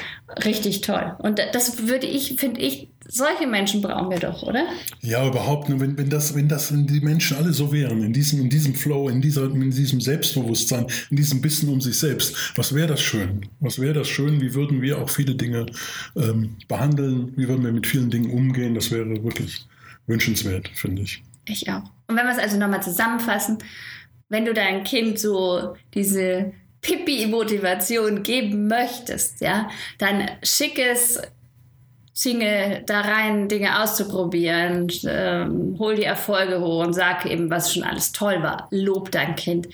Richtig 0.44 0.82
toll. 0.82 1.16
Und 1.18 1.40
das 1.52 1.88
würde 1.88 2.06
ich, 2.06 2.36
finde 2.38 2.60
ich, 2.60 2.88
solche 3.08 3.46
Menschen 3.46 3.82
brauchen 3.82 4.10
wir 4.10 4.18
doch, 4.18 4.42
oder? 4.42 4.66
Ja, 5.00 5.26
überhaupt. 5.26 5.68
Nur 5.68 5.80
wenn, 5.80 5.96
wenn, 5.96 6.10
das, 6.10 6.34
wenn 6.34 6.48
das 6.48 6.72
wenn 6.72 6.86
die 6.86 7.00
Menschen 7.00 7.36
alle 7.36 7.52
so 7.52 7.72
wären, 7.72 8.02
in 8.02 8.12
diesem, 8.12 8.40
in 8.40 8.50
diesem 8.50 8.74
Flow, 8.74 9.08
in, 9.08 9.20
dieser, 9.20 9.44
in 9.44 9.70
diesem 9.70 10.00
Selbstbewusstsein, 10.00 10.86
in 11.10 11.16
diesem 11.16 11.42
Wissen 11.42 11.68
um 11.68 11.80
sich 11.80 11.98
selbst, 11.98 12.56
was 12.56 12.74
wäre 12.74 12.88
das 12.88 13.00
schön? 13.00 13.46
Was 13.60 13.78
wäre 13.78 13.94
das 13.94 14.08
schön? 14.08 14.40
Wie 14.40 14.54
würden 14.54 14.82
wir 14.82 14.98
auch 14.98 15.08
viele 15.08 15.34
Dinge 15.34 15.66
ähm, 16.16 16.56
behandeln? 16.68 17.32
Wie 17.36 17.48
würden 17.48 17.64
wir 17.64 17.72
mit 17.72 17.86
vielen 17.86 18.10
Dingen 18.10 18.30
umgehen? 18.30 18.74
Das 18.74 18.90
wäre 18.90 19.08
wirklich 19.24 19.66
wünschenswert, 20.06 20.68
finde 20.74 21.02
ich. 21.02 21.22
Ich 21.46 21.68
auch. 21.70 21.82
Und 22.06 22.16
wenn 22.16 22.26
wir 22.26 22.32
es 22.32 22.38
also 22.38 22.58
nochmal 22.58 22.82
zusammenfassen, 22.82 23.58
wenn 24.28 24.44
du 24.44 24.54
deinem 24.54 24.84
Kind 24.84 25.18
so 25.18 25.74
diese 25.94 26.52
Pipi-Motivation 26.82 28.22
geben 28.22 28.68
möchtest, 28.68 29.40
ja, 29.40 29.68
dann 29.98 30.30
schick 30.42 30.78
es 30.78 31.20
Single 32.20 32.82
da 32.84 33.00
rein, 33.00 33.48
Dinge 33.48 33.80
auszuprobieren, 33.82 34.88
ähm, 35.06 35.76
hol 35.78 35.94
die 35.94 36.04
Erfolge 36.04 36.60
hoch 36.60 36.84
und 36.84 36.92
sag 36.92 37.24
eben, 37.24 37.48
was 37.48 37.72
schon 37.72 37.82
alles 37.82 38.12
toll 38.12 38.42
war. 38.42 38.68
Lob 38.70 39.10
dein 39.10 39.36
Kind. 39.36 39.68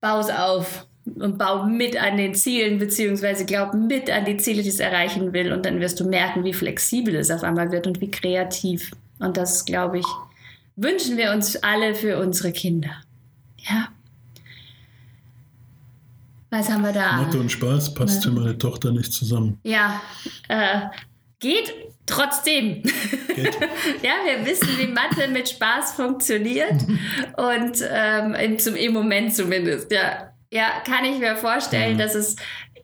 Bau 0.00 0.18
es 0.18 0.28
auf 0.28 0.88
und 1.04 1.38
bau 1.38 1.64
mit 1.64 2.02
an 2.02 2.16
den 2.16 2.34
Zielen, 2.34 2.78
beziehungsweise 2.78 3.44
glaub 3.44 3.74
mit 3.74 4.10
an 4.10 4.24
die 4.24 4.38
Ziele, 4.38 4.64
die 4.64 4.70
es 4.70 4.80
erreichen 4.80 5.32
will. 5.32 5.52
Und 5.52 5.64
dann 5.64 5.78
wirst 5.78 6.00
du 6.00 6.08
merken, 6.08 6.42
wie 6.42 6.52
flexibel 6.52 7.14
es 7.14 7.30
auf 7.30 7.44
einmal 7.44 7.70
wird 7.70 7.86
und 7.86 8.00
wie 8.00 8.10
kreativ. 8.10 8.90
Und 9.20 9.36
das, 9.36 9.64
glaube 9.64 10.00
ich, 10.00 10.06
wünschen 10.74 11.16
wir 11.16 11.30
uns 11.30 11.54
alle 11.62 11.94
für 11.94 12.18
unsere 12.18 12.50
Kinder. 12.50 12.90
Ja. 13.58 13.86
Was 16.50 16.68
haben 16.68 16.82
wir 16.82 16.92
da? 16.92 17.22
Mathe 17.22 17.38
und 17.38 17.52
Spaß 17.52 17.94
passt 17.94 18.24
für 18.24 18.32
meine 18.32 18.58
Tochter 18.58 18.90
nicht 18.90 19.12
zusammen. 19.12 19.60
Ja, 19.62 20.00
äh, 20.48 20.80
Geht 21.38 21.74
trotzdem. 22.06 22.82
Geht. 22.82 23.58
ja, 24.02 24.12
wir 24.24 24.46
wissen, 24.46 24.68
wie 24.78 24.86
Mathe 24.86 25.28
mit 25.28 25.48
Spaß 25.48 25.92
funktioniert. 25.92 26.82
Und 27.36 27.84
ähm, 27.90 28.58
zum, 28.58 28.74
im 28.76 28.92
Moment 28.92 29.34
zumindest, 29.34 29.92
ja. 29.92 30.32
Ja, 30.50 30.80
kann 30.88 31.04
ich 31.04 31.18
mir 31.18 31.36
vorstellen, 31.36 31.94
mhm. 31.94 31.98
dass 31.98 32.14
es 32.14 32.36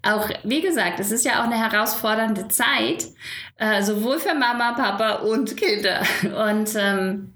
auch, 0.02 0.28
wie 0.42 0.60
gesagt, 0.60 0.98
es 0.98 1.12
ist 1.12 1.24
ja 1.24 1.40
auch 1.40 1.44
eine 1.44 1.56
herausfordernde 1.56 2.48
Zeit, 2.48 3.06
äh, 3.56 3.82
sowohl 3.82 4.18
für 4.18 4.34
Mama, 4.34 4.72
Papa 4.72 5.22
und 5.22 5.56
Kinder. 5.56 6.02
Und 6.50 6.74
ähm, 6.76 7.32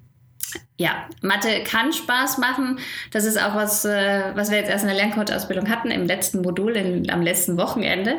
ja, 0.76 1.08
Mathe 1.22 1.62
kann 1.64 1.92
Spaß 1.92 2.38
machen. 2.38 2.78
Das 3.12 3.24
ist 3.24 3.40
auch 3.40 3.54
was, 3.54 3.84
äh, 3.84 4.32
was 4.34 4.50
wir 4.50 4.58
jetzt 4.58 4.68
erst 4.68 4.84
in 4.84 4.88
der 4.88 4.96
Lerncoach-Ausbildung 4.96 5.70
hatten, 5.70 5.90
im 5.90 6.06
letzten 6.06 6.42
Modul, 6.42 6.76
in, 6.76 7.08
am 7.10 7.22
letzten 7.22 7.56
Wochenende 7.56 8.16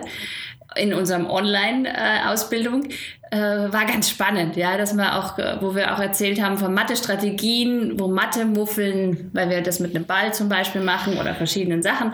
in 0.75 0.93
unserem 0.93 1.27
Online-Ausbildung 1.29 2.89
äh, 3.31 3.37
war 3.37 3.85
ganz 3.85 4.09
spannend, 4.09 4.55
ja, 4.55 4.77
dass 4.77 4.93
wir 4.95 5.17
auch, 5.17 5.37
äh, 5.37 5.57
wo 5.59 5.75
wir 5.75 5.93
auch 5.93 5.99
erzählt 5.99 6.41
haben 6.41 6.57
von 6.57 6.73
Mathe-Strategien, 6.73 7.99
wo 7.99 8.07
Mathe-Muffeln, 8.07 9.31
weil 9.33 9.49
wir 9.49 9.61
das 9.61 9.79
mit 9.79 9.95
einem 9.95 10.05
Ball 10.05 10.33
zum 10.33 10.49
Beispiel 10.49 10.81
machen 10.81 11.17
oder 11.17 11.35
verschiedenen 11.35 11.81
Sachen 11.81 12.13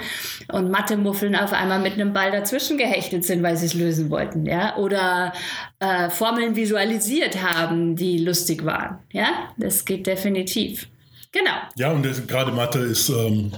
und 0.52 0.72
Mathe-Muffeln 0.72 1.36
auf 1.36 1.54
einmal 1.54 1.80
mit 1.80 1.94
einem 1.94 2.14
Ball 2.14 2.32
dazwischen 2.32 2.78
gehechtet 2.78 3.26
sind, 3.26 3.44
weil 3.44 3.58
sie 3.58 3.68
es 3.68 3.74
lösen 3.74 4.10
wollten, 4.10 4.46
ja, 4.46 4.76
oder 4.78 5.34
äh, 5.80 6.10
Formeln 6.10 6.56
visualisiert 6.56 7.44
haben, 7.44 7.96
die 7.96 8.20
lustig 8.20 8.66
waren, 8.66 9.00
ja, 9.12 9.28
das 9.58 9.86
geht 9.86 10.08
definitiv. 10.08 10.88
Genau. 11.32 11.52
Ja, 11.76 11.92
und 11.92 12.28
gerade 12.28 12.52
Mathe 12.52 12.80
ist, 12.80 13.10
ähm, 13.10 13.52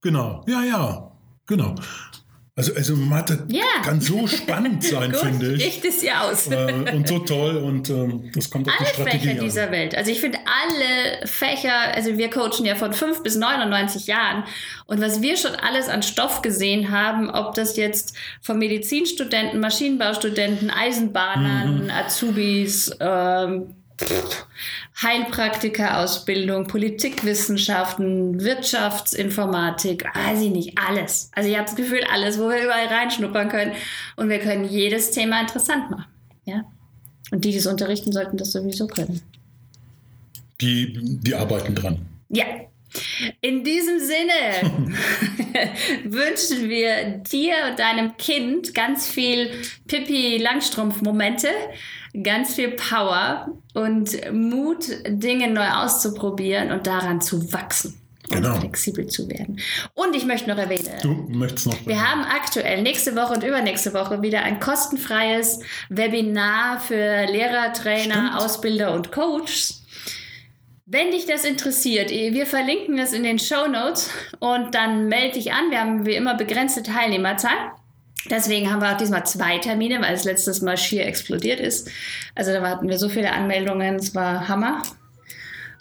genau, 0.00 0.44
ja, 0.46 0.62
ja, 0.62 1.12
genau. 1.46 1.74
Also, 2.58 2.74
also 2.74 2.96
Mathe 2.96 3.44
ja. 3.48 3.64
kann 3.84 4.00
so 4.00 4.26
spannend 4.26 4.82
sein, 4.82 5.14
finde 5.22 5.56
ich. 5.56 5.66
Richtig 5.66 5.90
es 5.90 6.02
ja 6.02 6.22
aus. 6.22 6.46
Äh, 6.46 6.72
und 6.94 7.06
so 7.06 7.18
toll 7.18 7.58
und 7.58 7.90
ähm, 7.90 8.30
das 8.34 8.48
kommt 8.48 8.66
auf 8.66 8.74
alle 8.78 8.88
die 8.88 8.94
Strategie 8.94 9.28
Fächer 9.28 9.40
dieser 9.40 9.70
Welt. 9.70 9.94
Also 9.94 10.10
ich 10.10 10.20
finde 10.20 10.38
alle 10.46 11.26
Fächer, 11.26 11.94
also 11.94 12.16
wir 12.16 12.30
coachen 12.30 12.64
ja 12.64 12.74
von 12.74 12.94
5 12.94 13.22
bis 13.22 13.36
99 13.36 14.06
Jahren 14.06 14.44
und 14.86 15.02
was 15.02 15.20
wir 15.20 15.36
schon 15.36 15.54
alles 15.54 15.90
an 15.90 16.02
Stoff 16.02 16.40
gesehen 16.40 16.90
haben, 16.90 17.28
ob 17.28 17.52
das 17.52 17.76
jetzt 17.76 18.16
von 18.40 18.58
Medizinstudenten, 18.58 19.60
Maschinenbaustudenten, 19.60 20.70
Eisenbahnern, 20.70 21.84
mhm. 21.84 21.90
Azubis, 21.90 22.90
ähm, 23.00 23.74
Heilpraktika-Ausbildung, 25.02 26.66
Politikwissenschaften, 26.66 28.40
Wirtschaftsinformatik, 28.42 30.06
weiß 30.14 30.40
ich 30.40 30.50
nicht, 30.50 30.78
alles. 30.78 31.30
Also 31.34 31.50
ich 31.50 31.56
habe 31.56 31.66
das 31.66 31.76
Gefühl, 31.76 32.00
alles, 32.10 32.38
wo 32.38 32.48
wir 32.48 32.64
überall 32.64 32.86
reinschnuppern 32.86 33.50
können. 33.50 33.72
Und 34.16 34.30
wir 34.30 34.38
können 34.38 34.64
jedes 34.64 35.10
Thema 35.10 35.40
interessant 35.40 35.90
machen. 35.90 36.06
Ja? 36.46 36.64
Und 37.30 37.44
die, 37.44 37.50
die 37.50 37.58
es 37.58 37.66
unterrichten, 37.66 38.12
sollten 38.12 38.38
das 38.38 38.52
sowieso 38.52 38.86
können. 38.86 39.20
die, 40.60 40.94
die 41.20 41.34
arbeiten 41.34 41.74
dran. 41.74 41.98
Ja. 42.30 42.46
In 43.42 43.62
diesem 43.64 43.98
Sinne 43.98 44.94
wünschen 46.04 46.70
wir 46.70 47.18
dir 47.30 47.54
und 47.68 47.78
deinem 47.78 48.16
Kind 48.16 48.72
ganz 48.72 49.06
viel 49.08 49.50
Pippi 49.86 50.38
Langstrumpf-Momente, 50.38 51.48
ganz 52.22 52.54
viel 52.54 52.70
Power 52.70 53.48
und 53.74 54.32
Mut, 54.32 54.86
Dinge 55.06 55.50
neu 55.50 55.68
auszuprobieren 55.68 56.72
und 56.72 56.86
daran 56.86 57.20
zu 57.20 57.52
wachsen. 57.52 58.00
Genau. 58.28 58.54
Und 58.54 58.60
flexibel 58.60 59.06
zu 59.06 59.28
werden. 59.28 59.60
Und 59.94 60.16
ich 60.16 60.24
möchte 60.24 60.50
noch 60.50 60.58
erwähnen, 60.58 60.90
du 61.02 61.12
möchtest 61.28 61.66
noch. 61.66 61.86
Wir 61.86 62.00
haben 62.00 62.22
aktuell 62.22 62.82
nächste 62.82 63.14
Woche 63.14 63.34
und 63.34 63.44
übernächste 63.44 63.94
Woche 63.94 64.20
wieder 64.20 64.42
ein 64.42 64.58
kostenfreies 64.58 65.60
Webinar 65.90 66.80
für 66.80 67.26
Lehrer, 67.26 67.72
Trainer, 67.72 68.30
Stimmt. 68.30 68.36
Ausbilder 68.36 68.94
und 68.94 69.12
Coaches. 69.12 69.84
Wenn 70.86 71.10
dich 71.10 71.26
das 71.26 71.44
interessiert, 71.44 72.10
wir 72.10 72.46
verlinken 72.46 72.98
es 72.98 73.12
in 73.12 73.22
den 73.22 73.38
Show 73.38 73.66
Notes 73.68 74.10
und 74.38 74.74
dann 74.74 75.08
melde 75.08 75.34
dich 75.34 75.52
an. 75.52 75.70
Wir 75.70 75.80
haben 75.80 76.06
wie 76.06 76.14
immer 76.14 76.34
begrenzte 76.34 76.82
Teilnehmerzahl. 76.82 77.72
Deswegen 78.30 78.72
haben 78.72 78.80
wir 78.80 78.92
auch 78.92 78.96
diesmal 78.96 79.24
zwei 79.26 79.58
Termine, 79.58 80.00
weil 80.00 80.14
es 80.14 80.24
letztes 80.24 80.62
Mal 80.62 80.76
schier 80.76 81.06
explodiert 81.06 81.60
ist. 81.60 81.90
Also 82.34 82.52
da 82.52 82.62
hatten 82.68 82.88
wir 82.88 82.98
so 82.98 83.08
viele 83.08 83.32
Anmeldungen, 83.32 83.96
es 83.96 84.14
war 84.14 84.48
Hammer 84.48 84.82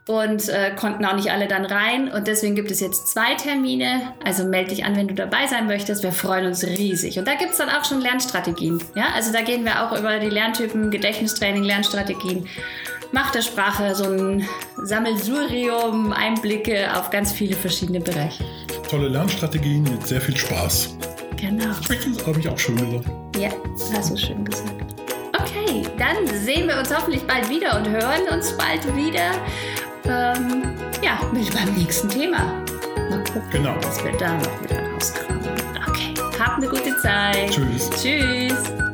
und 0.07 0.49
äh, 0.49 0.71
konnten 0.75 1.03
auch 1.05 1.15
nicht 1.15 1.31
alle 1.31 1.47
dann 1.47 1.65
rein. 1.65 2.11
Und 2.11 2.27
deswegen 2.27 2.55
gibt 2.55 2.69
es 2.69 2.79
jetzt 2.79 3.07
zwei 3.07 3.33
Termine. 3.35 4.13
Also 4.23 4.45
melde 4.45 4.69
dich 4.69 4.85
an, 4.85 4.95
wenn 4.95 5.07
du 5.07 5.15
dabei 5.15 5.47
sein 5.47 5.65
möchtest. 5.65 6.03
Wir 6.03 6.11
freuen 6.11 6.45
uns 6.45 6.63
riesig. 6.63 7.17
Und 7.17 7.27
da 7.27 7.33
gibt 7.33 7.51
es 7.51 7.57
dann 7.57 7.69
auch 7.69 7.83
schon 7.85 8.01
Lernstrategien. 8.01 8.79
Ja, 8.95 9.07
also 9.15 9.33
da 9.33 9.41
gehen 9.41 9.65
wir 9.65 9.83
auch 9.83 9.97
über 9.97 10.19
die 10.19 10.29
Lerntypen, 10.29 10.91
Gedächtnistraining, 10.91 11.63
Lernstrategien. 11.63 12.47
Macht 13.11 13.33
der 13.33 13.41
Sprache 13.41 13.95
so 13.95 14.05
ein 14.05 14.47
Sammelsurium, 14.83 16.11
Einblicke 16.11 16.95
auf 16.95 17.09
ganz 17.09 17.31
viele 17.31 17.55
verschiedene 17.55 17.99
Bereiche. 17.99 18.43
Tolle 18.89 19.07
Lernstrategien 19.07 19.83
mit 19.83 20.05
sehr 20.05 20.21
viel 20.21 20.37
Spaß. 20.37 20.97
Genau. 21.57 21.73
Das 21.87 22.27
habe 22.27 22.39
ich 22.39 22.49
auch 22.49 22.57
schon 22.57 22.75
gesagt. 22.75 23.05
Ja, 23.37 23.49
hast 23.93 24.11
du 24.11 24.17
schön 24.17 24.43
gesagt. 24.43 24.73
Okay, 25.33 25.83
dann 25.97 26.27
sehen 26.27 26.67
wir 26.67 26.77
uns 26.77 26.93
hoffentlich 26.95 27.23
bald 27.23 27.49
wieder 27.49 27.77
und 27.77 27.87
hören 27.89 28.27
uns 28.31 28.55
bald 28.57 28.85
wieder 28.95 29.31
ähm, 30.05 30.63
ja, 31.01 31.19
mit 31.31 31.53
beim 31.53 31.73
nächsten 31.73 32.09
Thema. 32.09 32.63
Mal 33.09 33.23
gucken, 33.23 33.43
genau. 33.51 33.75
was 33.81 34.03
wir 34.03 34.11
da 34.13 34.33
noch 34.33 34.63
wieder 34.63 34.91
rauskramen. 34.91 35.39
Okay, 35.87 36.13
habt 36.39 36.57
eine 36.57 36.67
gute 36.67 36.97
Zeit. 36.97 37.51
Tschüss. 37.51 37.89
Tschüss. 38.01 38.84